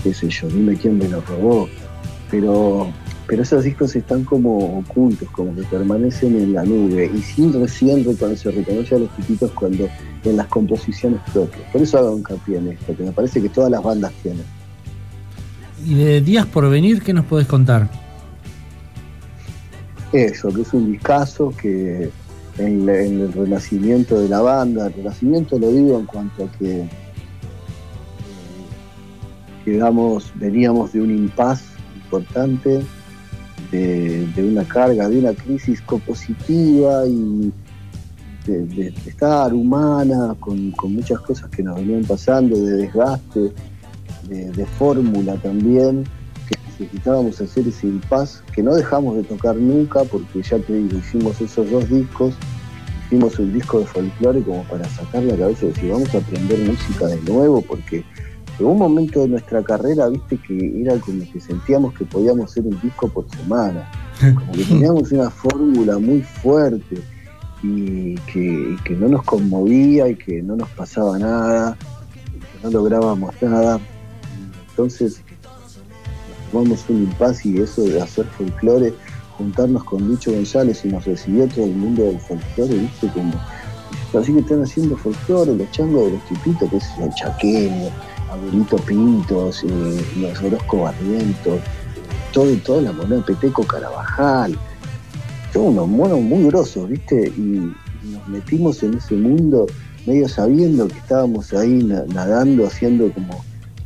qué 0.02 0.14
sé 0.14 0.28
yo, 0.28 0.48
dime 0.48 0.76
quién 0.76 0.98
me 0.98 1.08
lo 1.08 1.20
robó. 1.22 1.68
Pero, 2.30 2.92
pero 3.26 3.42
esos 3.42 3.64
discos 3.64 3.94
están 3.96 4.24
como 4.24 4.78
ocultos, 4.78 5.28
como 5.30 5.54
que 5.54 5.62
permanecen 5.64 6.36
en 6.36 6.52
la 6.52 6.64
nube 6.64 7.10
y 7.12 7.20
sin 7.22 7.52
recién 7.52 8.04
reconocer, 8.04 8.54
reconoce 8.54 8.94
a 8.94 8.98
los 8.98 9.16
chiquitos 9.16 9.50
cuando 9.52 9.88
en 10.24 10.36
las 10.36 10.46
composiciones 10.46 11.20
propias. 11.32 11.62
Por 11.72 11.82
eso 11.82 11.98
hago 11.98 12.16
hincapié 12.16 12.58
en 12.58 12.68
esto, 12.68 12.96
que 12.96 13.02
me 13.02 13.12
parece 13.12 13.42
que 13.42 13.48
todas 13.48 13.70
las 13.70 13.82
bandas 13.82 14.12
tienen. 14.22 14.44
¿Y 15.84 15.94
de 15.94 16.20
Días 16.20 16.46
por 16.46 16.68
Venir 16.68 17.02
qué 17.02 17.12
nos 17.12 17.24
podés 17.24 17.46
contar? 17.46 17.88
Eso, 20.12 20.52
que 20.52 20.62
es 20.62 20.72
un 20.72 20.92
discazo 20.92 21.54
que 21.56 22.10
en, 22.58 22.88
el 22.88 23.32
renacimiento 23.32 24.20
de 24.20 24.28
la 24.28 24.40
banda, 24.40 24.88
el 24.88 24.92
renacimiento 24.92 25.58
lo 25.58 25.70
digo 25.70 25.98
en 25.98 26.06
cuanto 26.06 26.44
a 26.44 26.52
que 26.58 26.84
eh, 29.66 29.80
veníamos 30.36 30.92
de 30.92 31.00
un 31.00 31.10
impas 31.10 31.64
importante, 31.94 32.82
de, 33.70 34.28
una 34.38 34.64
carga, 34.64 35.08
de 35.08 35.18
una 35.18 35.32
crisis 35.32 35.80
compositiva 35.82 37.06
y 37.06 37.52
de, 38.46 38.92
estar 39.06 39.54
humana, 39.54 40.34
con, 40.40 40.74
muchas 40.88 41.20
cosas 41.20 41.48
que 41.50 41.62
nos 41.62 41.76
venían 41.76 42.04
pasando, 42.04 42.56
de 42.56 42.72
desgaste, 42.78 43.52
de 44.28 44.66
fórmula 44.78 45.34
también 45.36 46.04
necesitábamos 46.80 47.40
hacer 47.40 47.68
ese 47.68 47.86
impas 47.86 48.42
que 48.54 48.62
no 48.62 48.74
dejamos 48.74 49.16
de 49.16 49.22
tocar 49.24 49.56
nunca 49.56 50.02
porque 50.04 50.42
ya 50.42 50.58
te 50.58 50.72
digo, 50.72 50.98
hicimos 50.98 51.40
esos 51.40 51.70
dos 51.70 51.88
discos, 51.88 52.34
hicimos 53.06 53.38
un 53.38 53.52
disco 53.52 53.80
de 53.80 53.86
folclore 53.86 54.42
como 54.42 54.64
para 54.64 54.88
sacar 54.88 55.22
la 55.24 55.36
cabeza 55.36 55.66
y 55.66 55.68
decir, 55.68 55.92
vamos 55.92 56.14
a 56.14 56.18
aprender 56.18 56.58
música 56.60 57.06
de 57.06 57.20
nuevo 57.22 57.60
porque 57.62 58.04
en 58.60 58.66
un 58.66 58.78
momento 58.78 59.20
de 59.22 59.28
nuestra 59.28 59.62
carrera, 59.62 60.08
viste 60.08 60.36
que 60.36 60.82
era 60.82 60.96
como 60.98 61.20
que 61.32 61.40
sentíamos 61.40 61.94
que 61.94 62.04
podíamos 62.04 62.50
hacer 62.50 62.64
un 62.64 62.78
disco 62.80 63.08
por 63.08 63.28
semana, 63.30 63.90
como 64.20 64.52
que 64.52 64.64
teníamos 64.64 65.10
una 65.12 65.30
fórmula 65.30 65.98
muy 65.98 66.20
fuerte 66.20 67.02
y 67.62 68.14
que, 68.32 68.76
que 68.84 68.94
no 68.94 69.08
nos 69.08 69.22
conmovía 69.22 70.08
y 70.08 70.16
que 70.16 70.42
no 70.42 70.56
nos 70.56 70.68
pasaba 70.70 71.18
nada, 71.18 71.76
que 72.30 72.62
no 72.62 72.70
lográbamos 72.70 73.34
nada. 73.40 73.80
Entonces 74.70 75.22
tomamos 76.52 76.84
un 76.88 77.04
impasse 77.04 77.48
y 77.48 77.58
eso 77.58 77.82
de 77.82 78.00
hacer 78.00 78.26
folclore, 78.26 78.92
juntarnos 79.38 79.84
con 79.84 80.06
Lucho 80.06 80.32
González 80.32 80.84
y 80.84 80.88
nos 80.88 81.06
recibió 81.06 81.48
todo 81.48 81.64
el 81.64 81.74
mundo 81.74 82.04
del 82.04 82.20
folclore, 82.20 82.74
viste, 82.74 83.08
como 83.08 83.32
así 84.18 84.34
que 84.34 84.40
están 84.40 84.62
haciendo 84.62 84.96
folclore, 84.98 85.54
los 85.54 85.70
changos 85.70 86.06
de 86.06 86.12
los 86.12 86.24
tipitos, 86.26 86.68
que 86.68 86.76
es 86.76 86.90
el 87.00 87.14
chaqueño, 87.14 87.90
Abelito 88.30 88.76
Pintos, 88.76 89.64
eh, 89.64 90.04
los 90.18 90.42
Orozco 90.42 90.82
Barrientos, 90.82 91.60
todo, 92.32 92.54
toda 92.64 92.82
la 92.82 92.92
moneda 92.92 93.24
Peteco 93.24 93.64
Carabajal, 93.64 94.56
todos 95.52 95.68
unos 95.68 95.88
monos 95.88 96.20
muy 96.20 96.44
grosos, 96.44 96.88
viste, 96.88 97.32
y 97.36 97.72
nos 98.10 98.28
metimos 98.28 98.82
en 98.82 98.94
ese 98.94 99.14
mundo 99.14 99.66
medio 100.06 100.28
sabiendo 100.28 100.88
que 100.88 100.98
estábamos 100.98 101.52
ahí 101.52 101.82
nadando, 101.82 102.66
haciendo 102.66 103.12
como 103.12 103.44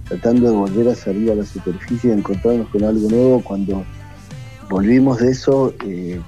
tratando 0.09 0.51
de 0.51 0.57
volver 0.57 0.89
a 0.89 0.95
salir 0.95 1.31
a 1.31 1.35
la 1.35 1.45
superficie 1.45 2.11
y 2.11 2.13
encontrarnos 2.13 2.69
con 2.69 2.85
algo 2.85 3.09
nuevo. 3.09 3.43
Cuando 3.43 3.85
volvimos 4.69 5.19
de 5.19 5.31
eso, 5.31 5.75
eh, 5.85 6.21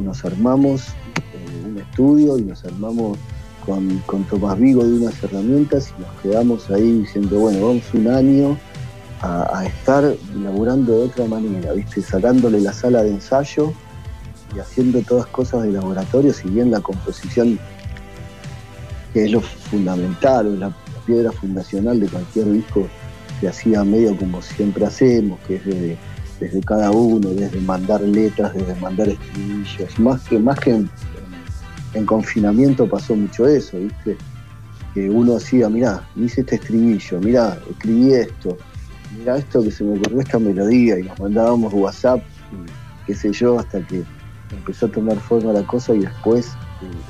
nos, 0.00 0.24
armamos 0.24 0.88
eh, 0.88 1.66
un 1.66 1.78
estudio 1.78 2.38
y 2.38 2.42
nos 2.42 2.64
armamos 2.64 3.18
con, 3.66 4.24
Tomás 4.24 4.58
Vigo 4.58 4.84
de 4.84 4.94
unas 4.94 5.22
herramientas 5.22 5.92
y 5.96 6.00
nos 6.00 6.10
quedamos 6.22 6.70
ahí 6.70 7.00
diciendo, 7.00 7.40
bueno, 7.40 7.66
vamos 7.66 7.82
un 7.92 8.08
año 8.08 8.56
a, 9.20 9.64
estar 9.66 10.04
laburando 10.40 10.98
de 10.98 11.04
otra 11.06 11.26
manera, 11.26 11.72
¿viste? 11.72 12.00
sacándole 12.00 12.60
la 12.60 12.72
sala 12.72 13.02
de 13.02 13.10
ensayo 13.10 13.72
y 14.54 14.60
haciendo 14.60 15.02
todas 15.02 15.26
cosas 15.26 15.64
de 15.64 15.72
laboratorio, 15.72 16.32
si 16.32 16.48
bien 16.48 16.70
la 16.70 16.80
composición, 16.80 17.58
que 19.12 19.24
es 19.24 19.30
lo 19.32 19.40
fundamental, 19.40 20.60
la 20.60 20.72
piedra 21.04 21.32
fundacional 21.32 21.98
de 21.98 22.06
cualquier 22.08 22.52
disco 22.52 22.86
que 23.40 23.48
hacía 23.48 23.82
medio 23.84 24.16
como 24.16 24.40
siempre 24.42 24.86
hacemos, 24.86 25.40
que 25.46 25.56
es 25.56 25.64
desde, 26.40 26.60
cada 26.60 26.90
uno, 26.90 27.30
desde 27.30 27.60
mandar 27.60 28.00
letras, 28.02 28.54
desde 28.54 28.74
mandar 28.76 29.08
estribillos, 29.08 29.98
más 29.98 30.22
que, 30.22 30.38
más 30.38 30.58
que 30.60 30.84
en, 31.96 32.06
confinamiento 32.06 32.88
pasó 32.88 33.14
mucho 33.14 33.46
eso, 33.46 33.78
¿viste? 33.78 34.16
Que 34.94 35.10
uno 35.10 35.36
hacía, 35.36 35.68
mirá, 35.68 36.02
hice 36.16 36.42
este 36.42 36.56
estribillo, 36.56 37.20
mirá, 37.20 37.58
escribí 37.70 38.12
esto, 38.14 38.56
mirá 39.18 39.38
esto 39.38 39.62
que 39.62 39.70
se 39.70 39.84
me 39.84 39.98
ocurrió 39.98 40.20
esta 40.20 40.38
melodía, 40.38 40.98
y 40.98 41.02
nos 41.04 41.18
mandábamos 41.18 41.72
WhatsApp, 41.72 42.22
qué 43.06 43.14
sé 43.14 43.32
yo, 43.32 43.58
hasta 43.58 43.80
que 43.86 44.02
empezó 44.50 44.86
a 44.86 44.90
tomar 44.90 45.18
forma 45.18 45.52
la 45.52 45.66
cosa 45.66 45.94
y 45.94 46.00
después 46.00 46.52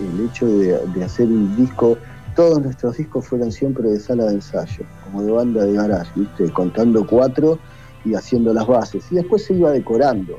el, 0.01 0.27
hecho 0.27 0.47
de, 0.47 0.79
de 0.95 1.05
hacer 1.05 1.27
un 1.27 1.55
disco 1.57 1.99
todos 2.37 2.63
nuestros 2.63 2.99
discos 2.99 3.27
fueron 3.27 3.51
siempre 3.51 3.89
de 3.89 3.99
sala 3.99 4.27
de 4.27 4.35
ensayo, 4.35 4.85
como 5.05 5.23
de 5.23 5.33
banda 5.33 5.65
de 5.65 5.73
garage, 5.73 6.11
¿viste? 6.15 6.51
contando 6.51 7.05
cuatro 7.07 7.59
y 8.05 8.15
haciendo 8.15 8.53
las 8.53 8.67
bases. 8.67 9.11
Y 9.11 9.17
después 9.17 9.45
se 9.45 9.55
iba 9.55 9.71
decorando. 9.71 10.39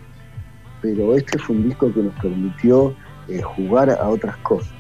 Pero 0.82 1.16
este 1.18 1.40
fue 1.40 1.56
un 1.56 1.64
disco 1.64 1.92
que 1.92 2.04
nos 2.04 2.14
permitió 2.22 2.96
eh, 3.28 3.42
jugar 3.42 3.90
a 3.90 4.08
otras 4.08 4.38
cosas. 4.38 4.72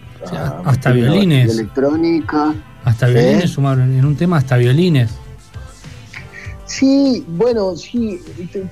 hasta 0.65 0.91
violines. 0.91 1.51
Electrónica. 1.51 2.53
Hasta 2.83 3.07
violines 3.07 3.51
sumaron 3.51 3.91
en 3.97 4.05
un 4.05 4.15
tema, 4.15 4.37
hasta 4.37 4.57
violines. 4.57 5.11
Sí, 6.65 7.23
bueno, 7.29 7.75
sí, 7.77 8.19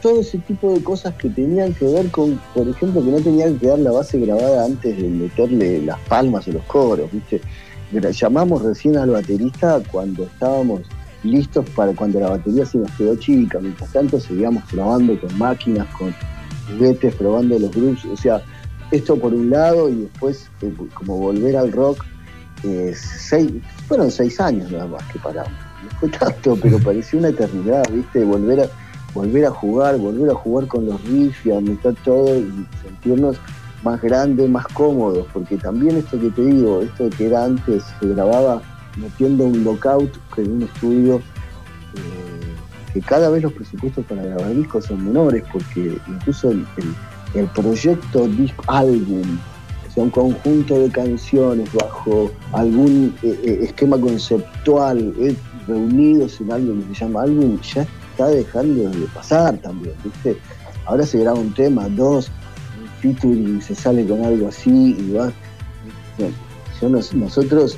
todo 0.01 0.19
ese 0.19 0.37
tipo 0.39 0.73
de 0.73 0.83
cosas 0.83 1.13
que 1.15 1.29
tenían 1.29 1.73
que 1.73 1.85
ver 1.85 2.11
con, 2.11 2.39
por 2.53 2.67
ejemplo, 2.67 3.03
que 3.03 3.09
no 3.09 3.21
tenían 3.21 3.57
que 3.57 3.67
dar 3.67 3.79
la 3.79 3.91
base 3.91 4.19
grabada 4.19 4.65
antes 4.65 4.97
de 4.97 5.07
meterle 5.07 5.81
las 5.81 5.97
palmas 6.01 6.45
o 6.47 6.51
los 6.51 6.63
coros, 6.63 7.09
¿viste? 7.11 7.41
llamamos 7.91 8.63
recién 8.63 8.97
al 8.97 9.11
baterista 9.11 9.81
cuando 9.91 10.23
estábamos 10.23 10.81
listos 11.23 11.65
para 11.71 11.93
cuando 11.93 12.19
la 12.19 12.29
batería 12.29 12.65
se 12.65 12.77
nos 12.77 12.91
quedó 12.91 13.15
chica. 13.15 13.59
Mientras 13.59 13.91
tanto 13.91 14.19
seguíamos 14.19 14.63
probando 14.69 15.19
con 15.19 15.37
máquinas, 15.37 15.87
con 15.97 16.13
juguetes, 16.67 17.15
probando 17.15 17.57
los 17.57 17.71
grupos. 17.71 18.05
O 18.05 18.17
sea, 18.17 18.41
esto 18.91 19.17
por 19.17 19.33
un 19.33 19.49
lado 19.49 19.89
y 19.89 19.95
después 19.95 20.49
eh, 20.61 20.73
como 20.93 21.17
volver 21.17 21.57
al 21.57 21.71
rock, 21.71 22.03
eh, 22.63 22.93
seis, 22.95 23.51
fueron 23.87 24.11
seis 24.11 24.39
años 24.39 24.71
nada 24.71 24.87
más 24.87 25.03
que 25.11 25.19
paramos. 25.19 25.51
No 25.83 25.99
fue 25.99 26.09
tanto, 26.09 26.57
pero 26.61 26.79
pareció 26.79 27.19
una 27.19 27.29
eternidad, 27.29 27.83
¿viste? 27.91 28.23
Volver 28.23 28.61
a, 28.61 28.69
volver 29.13 29.45
a 29.45 29.51
jugar, 29.51 29.97
volver 29.97 30.29
a 30.29 30.35
jugar 30.35 30.67
con 30.67 30.85
los 30.85 31.01
riffs 31.03 31.45
y 31.45 31.51
a 31.51 31.59
meter 31.59 31.95
todo 32.03 32.37
y 32.37 32.65
sentirnos 32.83 33.37
más 33.83 34.01
grande, 34.01 34.47
más 34.47 34.67
cómodo, 34.67 35.27
porque 35.31 35.57
también 35.57 35.97
esto 35.97 36.19
que 36.19 36.31
te 36.31 36.41
digo, 36.43 36.81
esto 36.81 37.09
que 37.15 37.27
era 37.27 37.45
antes, 37.45 37.83
se 37.99 38.07
grababa 38.07 38.61
metiendo 38.97 39.45
un 39.45 39.63
lockout 39.63 40.11
en 40.37 40.51
un 40.53 40.63
estudio, 40.63 41.17
eh, 41.17 42.91
que 42.93 43.01
cada 43.01 43.29
vez 43.29 43.43
los 43.43 43.53
presupuestos 43.53 44.05
para 44.05 44.23
grabar 44.23 44.55
discos 44.55 44.85
son 44.85 45.05
menores, 45.05 45.43
porque 45.51 45.97
incluso 46.07 46.49
el, 46.49 46.65
proyecto 47.47 48.27
disco 48.27 48.63
álbum, 48.67 49.37
o 49.87 49.91
sea, 49.91 50.03
un 50.03 50.09
conjunto 50.09 50.79
de 50.79 50.89
canciones 50.89 51.69
bajo 51.73 52.31
algún 52.53 53.15
eh, 53.23 53.39
eh, 53.43 53.59
esquema 53.63 53.99
conceptual, 53.99 55.13
reunidos 55.67 56.39
en 56.41 56.51
algo 56.51 56.75
que 56.75 56.95
se 56.95 57.05
llama 57.05 57.23
álbum, 57.23 57.59
ya 57.61 57.85
está 58.11 58.27
dejando 58.27 58.89
de 58.89 59.07
pasar 59.13 59.57
también, 59.57 59.95
¿viste? 60.03 60.37
Ahora 60.85 61.05
se 61.05 61.19
graba 61.19 61.39
un 61.39 61.53
tema, 61.53 61.89
dos, 61.89 62.31
y 63.23 63.61
se 63.61 63.75
sale 63.75 64.05
con 64.05 64.23
algo 64.23 64.47
así 64.47 64.95
y 64.97 65.11
va. 65.13 65.31
nosotros 67.13 67.77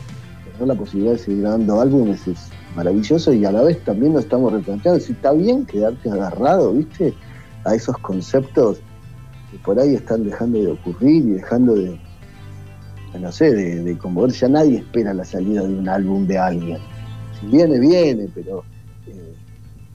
tener 0.54 0.68
la 0.68 0.76
posibilidad 0.76 1.14
de 1.14 1.20
seguir 1.20 1.42
grabando 1.42 1.82
álbumes 1.82 2.28
es 2.28 2.50
maravilloso 2.76 3.34
y 3.34 3.44
a 3.46 3.52
la 3.52 3.64
vez 3.64 3.84
también 3.84 4.14
nos 4.14 4.24
estamos 4.24 4.54
replanteando 4.54 5.00
si 5.00 5.12
está 5.12 5.34
bien 5.34 5.66
quedarte 5.66 6.10
agarrado, 6.10 6.74
¿viste? 6.74 7.14
a 7.66 7.76
esos 7.76 7.98
conceptos 7.98 8.80
que 9.52 9.58
por 9.60 9.80
ahí 9.80 9.96
están 9.96 10.24
dejando 10.24 10.60
de 10.60 10.68
ocurrir 10.68 11.26
y 11.26 11.30
dejando 11.32 11.76
de, 11.76 11.98
no 13.20 13.32
sé, 13.32 13.54
de, 13.54 13.84
de 13.84 13.98
conmover. 13.98 14.32
Ya 14.32 14.50
nadie 14.50 14.78
espera 14.78 15.14
la 15.14 15.26
salida 15.26 15.64
de 15.64 15.74
un 15.74 15.88
álbum 15.88 16.28
de 16.28 16.38
alguien. 16.38 16.78
Si 17.40 17.48
viene, 17.48 17.80
viene, 17.80 18.28
pero... 18.34 18.64
Eh, 19.08 19.34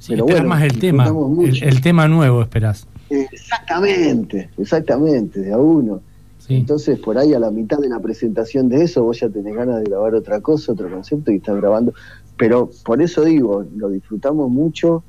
pero 0.09 0.25
bueno, 0.25 0.49
más 0.49 0.63
el 0.63 0.79
tema, 0.79 1.13
el, 1.45 1.81
tema 1.81 2.09
nuevo 2.09 2.43
esperás. 2.43 2.87
Exactamente, 3.09 4.51
exactamente, 4.59 5.41
de 5.41 5.53
a 5.53 5.59
uno. 5.59 6.01
Entonces, 6.49 6.99
por 6.99 7.19
ahí 7.19 7.35
a 7.35 7.39
la 7.39 7.51
mitad 7.51 7.79
de 7.79 7.89
la 7.89 8.01
presentación 8.01 8.69
de 8.69 8.83
eso, 8.85 9.05
vos 9.05 9.21
ya 9.21 9.29
tenés 9.29 9.55
ganas 9.55 9.79
de 9.79 9.85
grabar 9.85 10.15
otra 10.15 10.41
cosa, 10.41 10.73
otro 10.73 10.91
concepto 10.91 11.31
y 11.31 11.37
estás 11.37 11.57
grabando. 11.57 11.95
Pero 12.37 12.71
por 12.85 13.01
eso 13.01 13.25
digo, 13.25 13.65
lo 13.77 13.89
disfrutamos 13.89 14.51
mucho 14.51 15.05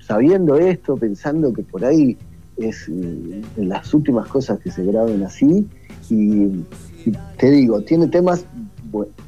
sabiendo 0.00 0.56
esto, 0.56 0.96
pensando 0.96 1.52
que 1.52 1.62
por 1.62 1.84
ahí 1.84 2.18
es 2.56 2.88
eh, 2.88 3.42
las 3.56 3.92
últimas 3.94 4.28
cosas 4.28 4.58
que 4.60 4.70
se 4.70 4.84
graben 4.84 5.22
así. 5.22 5.66
Y, 6.10 6.64
te 7.36 7.50
digo, 7.50 7.82
tiene 7.82 8.08
temas, 8.08 8.46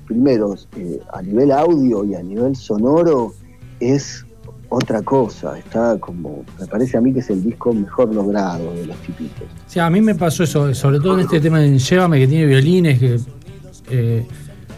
primero, 0.06 0.54
eh, 0.76 1.00
a 1.12 1.20
nivel 1.20 1.52
audio 1.52 2.04
y 2.04 2.14
a 2.14 2.22
nivel 2.22 2.56
sonoro, 2.56 3.34
es 3.80 4.24
otra 4.68 5.02
cosa, 5.02 5.58
está 5.58 5.98
como, 5.98 6.44
me 6.58 6.66
parece 6.66 6.96
a 6.96 7.00
mí 7.00 7.12
que 7.12 7.20
es 7.20 7.30
el 7.30 7.42
disco 7.42 7.72
mejor 7.72 8.12
logrado 8.14 8.72
de 8.74 8.86
los 8.86 8.96
tipitos. 8.98 9.46
Sí, 9.66 9.78
a 9.78 9.88
mí 9.90 10.00
me 10.00 10.14
pasó 10.14 10.42
eso, 10.42 10.74
sobre 10.74 10.98
todo 10.98 11.14
en 11.14 11.20
este 11.20 11.40
tema 11.40 11.60
de 11.60 11.78
Llévame, 11.78 12.18
que 12.18 12.26
tiene 12.26 12.46
violines, 12.46 12.98
que 12.98 13.20
eh, 13.90 14.26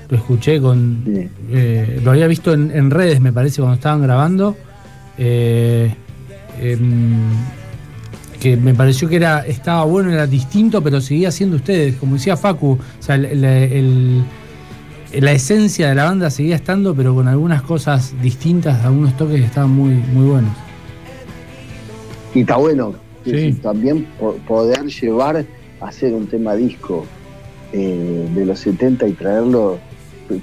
lo 0.09 0.17
escuché 0.17 0.61
con, 0.61 1.03
eh, 1.51 2.01
lo 2.03 2.11
había 2.11 2.27
visto 2.27 2.53
en, 2.53 2.91
redes, 2.91 3.21
me 3.21 3.33
parece, 3.33 3.61
cuando 3.61 3.77
estaban 3.77 4.03
grabando, 4.03 4.57
eh, 5.17 5.95
em, 6.61 7.31
que 8.40 8.57
me 8.57 8.74
pareció 8.74 9.09
que 9.09 9.16
era 9.16 9.40
estaba 9.40 9.85
bueno, 9.85 10.12
era 10.12 10.27
distinto, 10.27 10.83
pero 10.83 11.01
seguía 11.01 11.31
siendo 11.31 11.57
ustedes, 11.57 11.96
como 11.96 12.14
decía 12.14 12.37
Facu, 12.37 12.72
o 12.72 13.03
sea, 13.03 13.16
el 13.16 14.24
la 15.12 15.33
esencia 15.33 15.88
de 15.88 15.94
la 15.94 16.05
banda 16.05 16.31
seguía 16.31 16.57
estando, 16.57 16.94
pero 16.94 17.14
con 17.14 17.29
algunas 17.29 17.62
cosas 17.62 18.14
distintas, 18.22 18.85
algunos 18.85 19.16
toques 19.16 19.40
que 19.40 19.46
estaban 19.46 19.70
muy, 19.70 19.94
muy 19.94 20.29
buenos. 20.29 20.53
Y 22.35 22.40
está 22.40 22.57
bueno 22.57 22.94
también 23.62 24.07
poder 24.46 24.87
llevar 24.87 25.44
a 25.81 25.87
hacer 25.87 26.14
un 26.14 26.27
tema 26.27 26.55
disco 26.55 27.05
eh, 27.72 28.27
de 28.35 28.46
los 28.46 28.61
70 28.61 29.07
y 29.07 29.12
traerlo, 29.12 29.79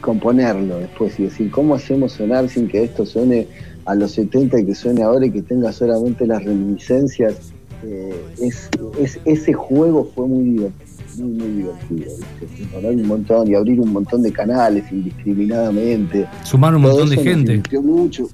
componerlo 0.01 0.77
después 0.79 1.19
y 1.19 1.23
decir, 1.23 1.49
¿cómo 1.49 1.75
hacemos 1.75 2.11
sonar 2.13 2.47
sin 2.47 2.67
que 2.67 2.83
esto 2.83 3.05
suene 3.05 3.47
a 3.85 3.95
los 3.95 4.11
70 4.11 4.59
y 4.59 4.65
que 4.65 4.75
suene 4.75 5.01
ahora 5.01 5.25
y 5.25 5.31
que 5.31 5.41
tenga 5.41 5.71
solamente 5.71 6.27
las 6.27 6.43
reminiscencias? 6.43 7.53
Eh, 7.83 8.25
es, 8.41 8.69
ese 9.25 9.53
juego 9.53 10.09
fue 10.15 10.27
muy 10.27 10.43
divertido 10.43 10.85
muy, 11.17 11.31
muy 11.31 11.47
divertido. 11.47 12.11
un 12.83 13.07
montón 13.07 13.47
y 13.47 13.55
abrir 13.55 13.79
un 13.79 13.93
montón 13.93 14.21
de 14.21 14.31
canales 14.31 14.83
indiscriminadamente. 14.91 16.27
Sumar 16.43 16.75
un 16.75 16.83
montón 16.83 17.09
de 17.09 17.17
gente. 17.17 17.79
mucho. 17.79 18.27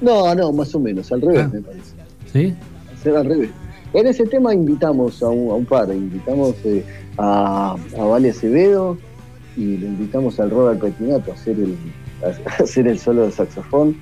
No, 0.00 0.34
no, 0.34 0.52
más 0.52 0.74
o 0.74 0.80
menos, 0.80 1.10
al 1.10 1.20
revés, 1.20 1.46
ah. 1.46 1.50
me 1.52 1.60
parece. 1.60 1.92
¿Sí? 2.32 2.54
Ser 3.02 3.16
al 3.16 3.26
revés. 3.26 3.50
En 3.94 4.06
ese 4.06 4.26
tema 4.26 4.54
invitamos 4.54 5.22
a 5.22 5.28
un, 5.28 5.64
par, 5.64 5.88
invitamos 5.90 6.54
eh, 6.64 6.84
a, 7.16 7.74
a 7.98 8.04
Vale 8.04 8.30
Acevedo 8.30 8.98
y 9.56 9.78
le 9.78 9.86
invitamos 9.86 10.38
al 10.38 10.50
Robert 10.50 10.80
Petinato 10.80 11.32
a 11.32 11.34
hacer 11.34 11.56
el, 11.58 11.74
a 12.22 12.62
hacer 12.62 12.86
el 12.86 12.98
solo 12.98 13.22
de 13.24 13.32
saxofón 13.32 13.96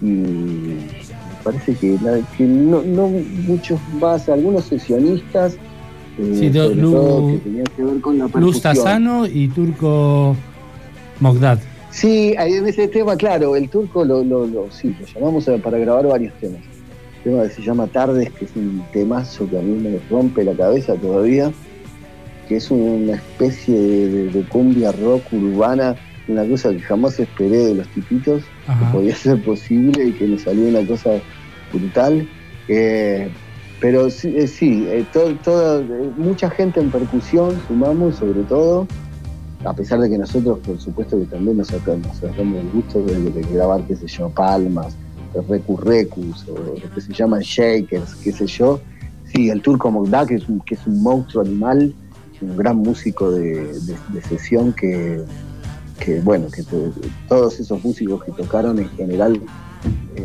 y 0.00 1.01
parece 1.42 1.74
que, 1.74 1.98
que 2.36 2.44
no, 2.44 2.82
no 2.82 3.08
muchos 3.46 3.80
más, 4.00 4.28
algunos 4.28 4.64
sesionistas 4.64 5.56
eh, 6.18 6.34
sí, 6.38 8.34
Luz 8.34 8.60
Tazano 8.60 9.26
y 9.26 9.48
Turco 9.48 10.36
Mogdad. 11.20 11.58
Sí, 11.90 12.34
ahí 12.38 12.54
en 12.54 12.66
ese 12.66 12.88
tema, 12.88 13.16
claro, 13.16 13.54
el 13.54 13.68
turco 13.68 14.04
lo, 14.04 14.24
lo, 14.24 14.46
lo, 14.46 14.70
sí, 14.70 14.94
lo 14.98 15.06
llamamos 15.06 15.48
para 15.62 15.78
grabar 15.78 16.06
varios 16.06 16.32
temas. 16.40 16.60
Un 17.18 17.22
tema 17.22 17.42
que 17.44 17.50
se 17.50 17.62
llama 17.62 17.86
Tardes, 17.86 18.30
que 18.30 18.46
es 18.46 18.56
un 18.56 18.82
temazo 18.92 19.48
que 19.48 19.58
a 19.58 19.62
mí 19.62 19.78
me 19.78 19.98
rompe 20.10 20.42
la 20.42 20.54
cabeza 20.54 20.94
todavía, 20.94 21.52
que 22.48 22.56
es 22.56 22.70
una 22.70 23.14
especie 23.14 23.74
de, 23.76 24.42
cumbia 24.48 24.92
rock 24.92 25.22
urbana, 25.32 25.96
una 26.28 26.44
cosa 26.46 26.70
que 26.70 26.80
jamás 26.80 27.18
esperé 27.18 27.58
de 27.58 27.74
los 27.74 27.88
tipitos, 27.88 28.42
que 28.66 28.92
podía 28.92 29.16
ser 29.16 29.42
posible 29.42 30.04
y 30.06 30.12
que 30.12 30.26
me 30.26 30.38
salió 30.38 30.66
una 30.66 30.86
cosa 30.86 31.20
brutal. 31.72 32.28
Eh, 32.68 33.30
pero 33.82 34.08
sí, 34.10 34.32
eh, 34.36 34.46
sí 34.46 34.86
eh, 34.88 35.04
todo, 35.12 35.80
eh, 35.80 36.12
mucha 36.16 36.48
gente 36.48 36.78
en 36.78 36.92
percusión 36.92 37.60
sumamos, 37.66 38.14
sobre 38.14 38.44
todo, 38.44 38.86
a 39.64 39.74
pesar 39.74 39.98
de 39.98 40.08
que 40.08 40.16
nosotros, 40.16 40.60
por 40.60 40.78
supuesto, 40.80 41.18
que 41.18 41.26
también 41.26 41.56
nos 41.56 41.66
sacamos, 41.66 42.22
el 42.22 42.70
gusto 42.72 43.02
de, 43.02 43.42
grabar, 43.52 43.82
qué 43.88 43.96
sé 43.96 44.06
yo, 44.06 44.30
palmas, 44.30 44.96
recurrecus, 45.48 46.46
o 46.48 46.54
lo 46.80 46.94
que 46.94 47.00
se 47.00 47.12
llaman 47.12 47.40
shakers, 47.40 48.14
qué 48.22 48.30
sé 48.30 48.46
yo. 48.46 48.80
Sí, 49.32 49.50
el 49.50 49.60
turco 49.60 49.90
Mogda, 49.90 50.26
que 50.26 50.36
es 50.36 50.48
un, 50.48 50.60
que 50.60 50.76
es 50.76 50.86
un 50.86 51.02
monstruo 51.02 51.42
animal, 51.42 51.92
un 52.40 52.56
gran 52.56 52.76
músico 52.76 53.32
de, 53.32 53.74
sesión 54.28 54.72
que, 54.74 55.24
bueno, 56.24 56.48
que 56.48 56.62
todos 57.28 57.60
esos 57.60 57.84
músicos 57.84 58.24
que 58.24 58.32
tocaron 58.32 58.78
en 58.78 58.88
general, 58.90 59.40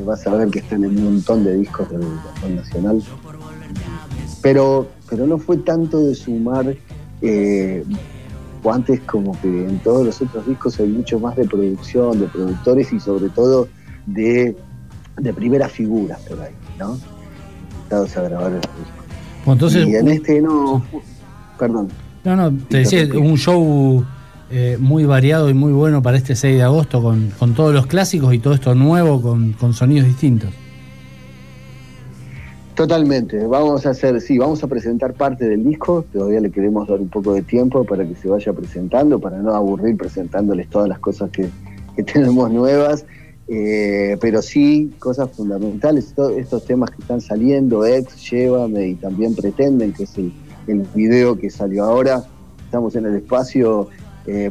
vas 0.05 0.25
a 0.27 0.35
ver 0.35 0.49
que 0.49 0.59
están 0.59 0.83
en 0.83 0.97
un 0.97 1.13
montón 1.15 1.43
de 1.43 1.55
discos 1.55 1.89
del 1.89 2.01
rock 2.01 2.49
nacional 2.49 3.01
pero, 4.41 4.87
pero 5.09 5.27
no 5.27 5.37
fue 5.37 5.57
tanto 5.57 5.99
de 6.05 6.15
sumar, 6.15 6.75
eh, 7.21 7.83
o 8.63 8.71
antes 8.71 8.99
como 9.01 9.39
que 9.41 9.47
en 9.47 9.79
todos 9.79 10.05
los 10.05 10.21
otros 10.21 10.47
discos 10.47 10.79
hay 10.79 10.87
mucho 10.87 11.19
más 11.19 11.35
de 11.35 11.45
producción, 11.45 12.19
de 12.19 12.27
productores 12.27 12.91
y 12.93 12.99
sobre 12.99 13.29
todo 13.29 13.67
de, 14.05 14.55
de 15.17 15.33
primeras 15.33 15.71
figuras 15.71 16.19
por 16.21 16.39
ahí, 16.41 16.53
¿no? 16.79 16.97
Invitados 17.79 18.17
a 18.17 18.21
grabar 18.23 18.51
el 18.51 18.61
disco. 18.61 19.51
entonces, 19.51 19.87
y 19.87 19.95
en 19.95 20.07
este 20.07 20.41
no, 20.41 20.83
perdón. 21.57 21.89
No, 22.23 22.35
no, 22.35 22.53
te 22.69 22.77
decía, 22.77 23.07
un 23.15 23.37
show 23.37 24.03
eh, 24.49 24.77
muy 24.79 25.05
variado 25.05 25.49
y 25.49 25.53
muy 25.53 25.73
bueno 25.73 26.01
para 26.01 26.17
este 26.17 26.35
6 26.35 26.57
de 26.57 26.63
agosto 26.63 27.01
con, 27.01 27.31
con 27.37 27.53
todos 27.53 27.73
los 27.73 27.87
clásicos 27.87 28.33
y 28.33 28.39
todo 28.39 28.53
esto 28.53 28.75
nuevo 28.75 29.21
con, 29.21 29.53
con 29.53 29.73
sonidos 29.73 30.07
distintos. 30.07 30.51
Totalmente, 32.77 33.43
vamos 33.47 33.87
a 33.87 33.89
hacer, 33.89 34.21
sí, 34.21 34.37
vamos 34.37 34.63
a 34.63 34.67
presentar 34.67 35.15
parte 35.15 35.49
del 35.49 35.63
disco, 35.63 36.05
todavía 36.13 36.39
le 36.39 36.51
queremos 36.51 36.87
dar 36.87 36.99
un 36.99 37.09
poco 37.09 37.33
de 37.33 37.41
tiempo 37.41 37.83
para 37.83 38.07
que 38.07 38.13
se 38.13 38.27
vaya 38.27 38.53
presentando, 38.53 39.17
para 39.17 39.39
no 39.39 39.55
aburrir 39.55 39.97
presentándoles 39.97 40.69
todas 40.69 40.87
las 40.87 40.99
cosas 40.99 41.31
que, 41.31 41.49
tenemos 42.03 42.51
nuevas, 42.51 43.03
eh, 43.47 44.15
pero 44.21 44.43
sí, 44.43 44.93
cosas 44.99 45.31
fundamentales, 45.31 46.13
estos 46.37 46.65
temas 46.65 46.91
que 46.91 47.01
están 47.01 47.19
saliendo, 47.19 47.83
Ex, 47.83 48.29
Llévame 48.29 48.89
y 48.89 48.93
también 48.93 49.33
Pretenden, 49.33 49.91
que 49.91 50.03
es 50.03 50.15
el, 50.15 50.31
video 50.93 51.35
que 51.35 51.49
salió 51.49 51.83
ahora, 51.83 52.25
estamos 52.63 52.95
en 52.95 53.07
el 53.07 53.15
espacio, 53.15 53.87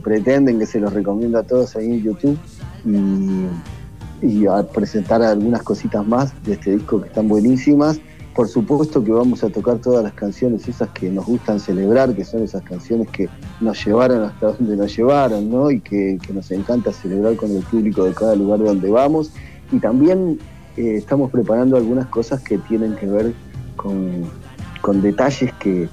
Pretenden, 0.03 0.59
que 0.59 0.67
se 0.67 0.81
los 0.81 0.93
recomiendo 0.93 1.39
a 1.39 1.43
todos 1.43 1.77
ahí 1.77 1.87
en 1.87 2.03
YouTube, 2.03 2.39
y, 2.85 4.27
y 4.27 4.47
a 4.47 4.63
presentar 4.63 5.23
algunas 5.23 5.63
cositas 5.63 6.07
más 6.07 6.33
de 6.45 6.55
este 6.55 6.73
disco 6.73 7.01
que 7.01 7.09
están 7.09 7.29
buenísimas. 7.29 8.01
Por 8.37 8.49
supuesto 8.49 9.03
que 9.03 9.13
vamos 9.13 9.43
a 9.43 9.49
tocar 9.49 9.79
todas 9.79 10.05
las 10.05 10.13
canciones 10.13 10.69
esas 10.69 10.91
que 10.91 11.09
nos 11.09 11.25
gustan 11.25 11.59
celebrar, 11.59 12.15
que 12.15 12.23
son 12.23 12.43
esas 12.43 12.63
canciones 12.65 13.09
que 13.09 13.31
nos 13.63 13.83
llevaron 13.83 14.25
hasta 14.25 14.53
donde 14.53 14.77
nos 14.77 14.95
llevaron, 14.95 15.51
¿no? 15.51 15.71
Y 15.71 15.81
que, 15.81 16.19
nos 16.35 16.51
encanta 16.51 16.93
celebrar 16.93 17.37
con 17.37 17.51
el 17.51 17.63
público 17.63 18.05
de 18.05 18.13
cada 18.13 18.37
lugar 18.37 18.59
donde 18.59 18.91
vamos. 18.91 19.33
Y 19.73 19.79
también 19.79 20.39
eh, 20.77 20.97
estamos 20.97 21.31
preparando 21.31 21.79
algunas 21.79 22.09
cosas 22.09 22.43
que 22.43 22.59
tienen 22.59 22.95
que 22.97 23.07
ver 23.07 23.33
con, 23.77 25.01
detalles 25.01 25.55
que, 25.55 25.89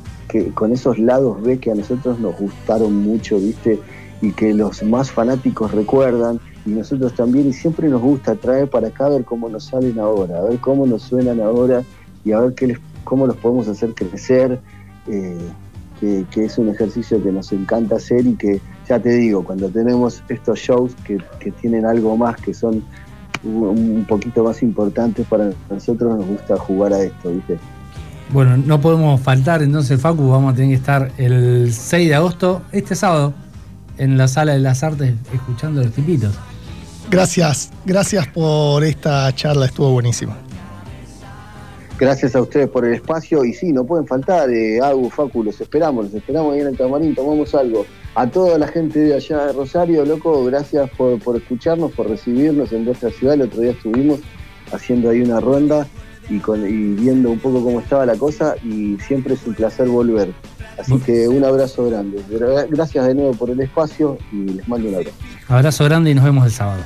con 0.54 0.72
esos 0.72 0.98
lados 1.00 1.42
B 1.42 1.60
que 1.60 1.72
a 1.72 1.76
nosotros 1.76 2.20
nos 2.20 2.38
gustaron 2.38 2.96
mucho, 2.96 3.38
¿viste? 3.38 3.80
Y 4.22 4.32
que 4.32 4.54
los 4.54 4.84
más 4.84 5.12
fanáticos 5.12 5.72
recuerdan 5.72 6.40
y 6.66 6.72
nosotros 6.72 7.14
también, 7.14 7.50
y 7.50 7.54
siempre 7.54 7.90
nos 7.90 8.02
gusta 8.02 8.36
traer 8.36 8.70
para 8.70 8.88
acá 8.88 9.06
a 9.06 9.10
ver 9.10 9.26
cómo 9.26 9.50
nos 9.50 9.66
salen 9.66 10.00
ahora, 10.00 10.40
a 10.40 10.42
ver 10.44 10.60
cómo 10.60 10.86
nos 10.86 11.04
suenan 11.04 11.42
ahora 11.42 11.84
y 12.24 12.32
a 12.32 12.40
ver 12.40 12.54
qué 12.54 12.68
les, 12.68 12.80
cómo 13.04 13.28
los 13.28 13.36
podemos 13.38 13.68
hacer 13.68 13.94
crecer, 13.94 14.60
eh, 15.08 15.38
que, 16.32 16.44
es 16.44 16.58
un 16.58 16.70
ejercicio 16.70 17.22
que 17.24 17.32
nos 17.32 17.52
encanta 17.54 17.96
hacer 17.96 18.26
y 18.26 18.36
que, 18.36 18.60
ya 18.88 19.00
te 19.00 19.10
digo, 19.10 19.44
cuando 19.44 19.70
tenemos 19.70 20.22
estos 20.28 20.60
shows 20.60 20.96
que, 21.06 21.20
tienen 21.62 21.86
algo 21.86 22.18
más, 22.18 22.36
que 22.38 22.54
son 22.54 22.84
un, 23.44 24.06
poquito 24.08 24.44
más 24.44 24.62
importantes 24.64 25.26
para 25.28 25.52
nosotros, 25.70 26.18
nos 26.18 26.28
gusta 26.28 26.58
jugar 26.58 26.94
a 26.94 27.04
esto, 27.04 27.32
¿viste? 27.32 27.58
Bueno, 28.32 28.58
no 28.58 28.82
podemos 28.82 29.22
faltar 29.22 29.62
entonces, 29.62 30.00
Facu, 30.02 30.30
vamos 30.30 30.54
a 30.54 30.56
tener 30.56 30.72
que 30.72 30.76
estar 30.76 31.12
el 31.18 31.72
6 31.72 32.10
de 32.10 32.16
agosto, 32.16 32.62
este 32.72 32.96
sábado, 32.96 33.34
en 33.98 34.18
la 34.18 34.28
Sala 34.28 34.54
de 34.54 34.60
las 34.60 34.84
Artes, 34.84 35.14
escuchando 35.34 35.84
los 35.84 35.92
tipitos. 35.92 36.34
Gracias, 37.12 37.72
gracias 37.86 38.28
por 38.28 38.84
esta 38.84 39.34
charla, 39.36 39.68
estuvo 39.68 39.92
buenísima. 39.92 40.38
Gracias 42.00 42.36
a 42.36 42.42
ustedes 42.42 42.70
por 42.70 42.86
el 42.86 42.96
espacio 42.96 43.46
y 43.46 43.54
sí, 43.54 43.72
no 43.72 43.86
pueden 43.86 44.08
faltar, 44.08 44.50
eh, 44.50 44.82
Agu, 44.82 45.10
Facu, 45.12 45.44
los 45.44 45.62
esperamos, 45.62 46.06
los 46.06 46.16
esperamos 46.16 46.54
ahí 46.54 46.62
en 46.62 46.68
el 46.68 46.78
camarín, 46.78 47.14
tomamos 47.14 47.54
algo. 47.54 47.86
A 48.16 48.28
toda 48.28 48.58
la 48.58 48.68
gente 48.68 49.00
de 49.00 49.14
allá 49.14 49.46
de 49.46 49.54
Rosario, 49.54 50.04
loco, 50.06 50.44
gracias 50.46 50.90
por, 50.92 51.20
por 51.20 51.36
escucharnos, 51.36 51.92
por 51.92 52.10
recibirnos 52.10 52.72
en 52.74 52.86
nuestra 52.86 53.12
ciudad. 53.12 53.36
El 53.36 53.44
otro 53.44 53.62
día 53.62 53.72
estuvimos 53.72 54.20
haciendo 54.72 55.10
ahí 55.10 55.22
una 55.22 55.40
ronda 55.40 55.88
y, 56.30 56.40
con, 56.40 56.66
y 56.68 56.96
viendo 56.96 57.30
un 57.32 57.40
poco 57.40 57.64
cómo 57.64 57.80
estaba 57.80 58.06
la 58.06 58.16
cosa 58.16 58.56
y 58.64 58.98
siempre 59.08 59.34
es 59.36 59.46
un 59.46 59.54
placer 59.54 59.88
volver. 59.88 60.34
Así 60.80 60.98
que 61.00 61.28
un 61.28 61.44
abrazo 61.44 61.88
grande. 61.90 62.20
Gra- 62.32 62.66
Gracias 62.70 63.06
de 63.08 63.14
nuevo 63.16 63.34
por 63.34 63.50
el 63.50 63.60
espacio 63.60 64.18
y 64.32 64.38
les 64.54 64.68
mando 64.68 64.90
un 64.90 64.96
abrazo. 64.96 65.16
Abrazo 65.48 65.84
grande 65.86 66.12
y 66.12 66.16
nos 66.16 66.24
vemos 66.26 66.46
el 66.46 66.52
sábado. 66.52 66.84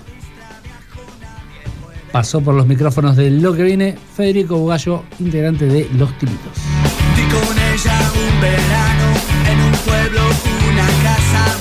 Pasó 2.11 2.41
por 2.41 2.55
los 2.55 2.65
micrófonos 2.67 3.15
de 3.15 3.29
Lo 3.29 3.53
que 3.53 3.63
viene 3.63 3.95
Federico 4.15 4.57
Bugallo, 4.57 5.03
integrante 5.19 5.65
de 5.67 5.87
Los 5.97 6.17
Timitos. 6.17 6.53
Di 7.15 7.21
con 7.23 7.57
ella 7.57 8.11
un 8.13 8.41
verano 8.41 9.13
en 9.51 9.59
un 9.59 9.71
pueblo, 9.85 10.21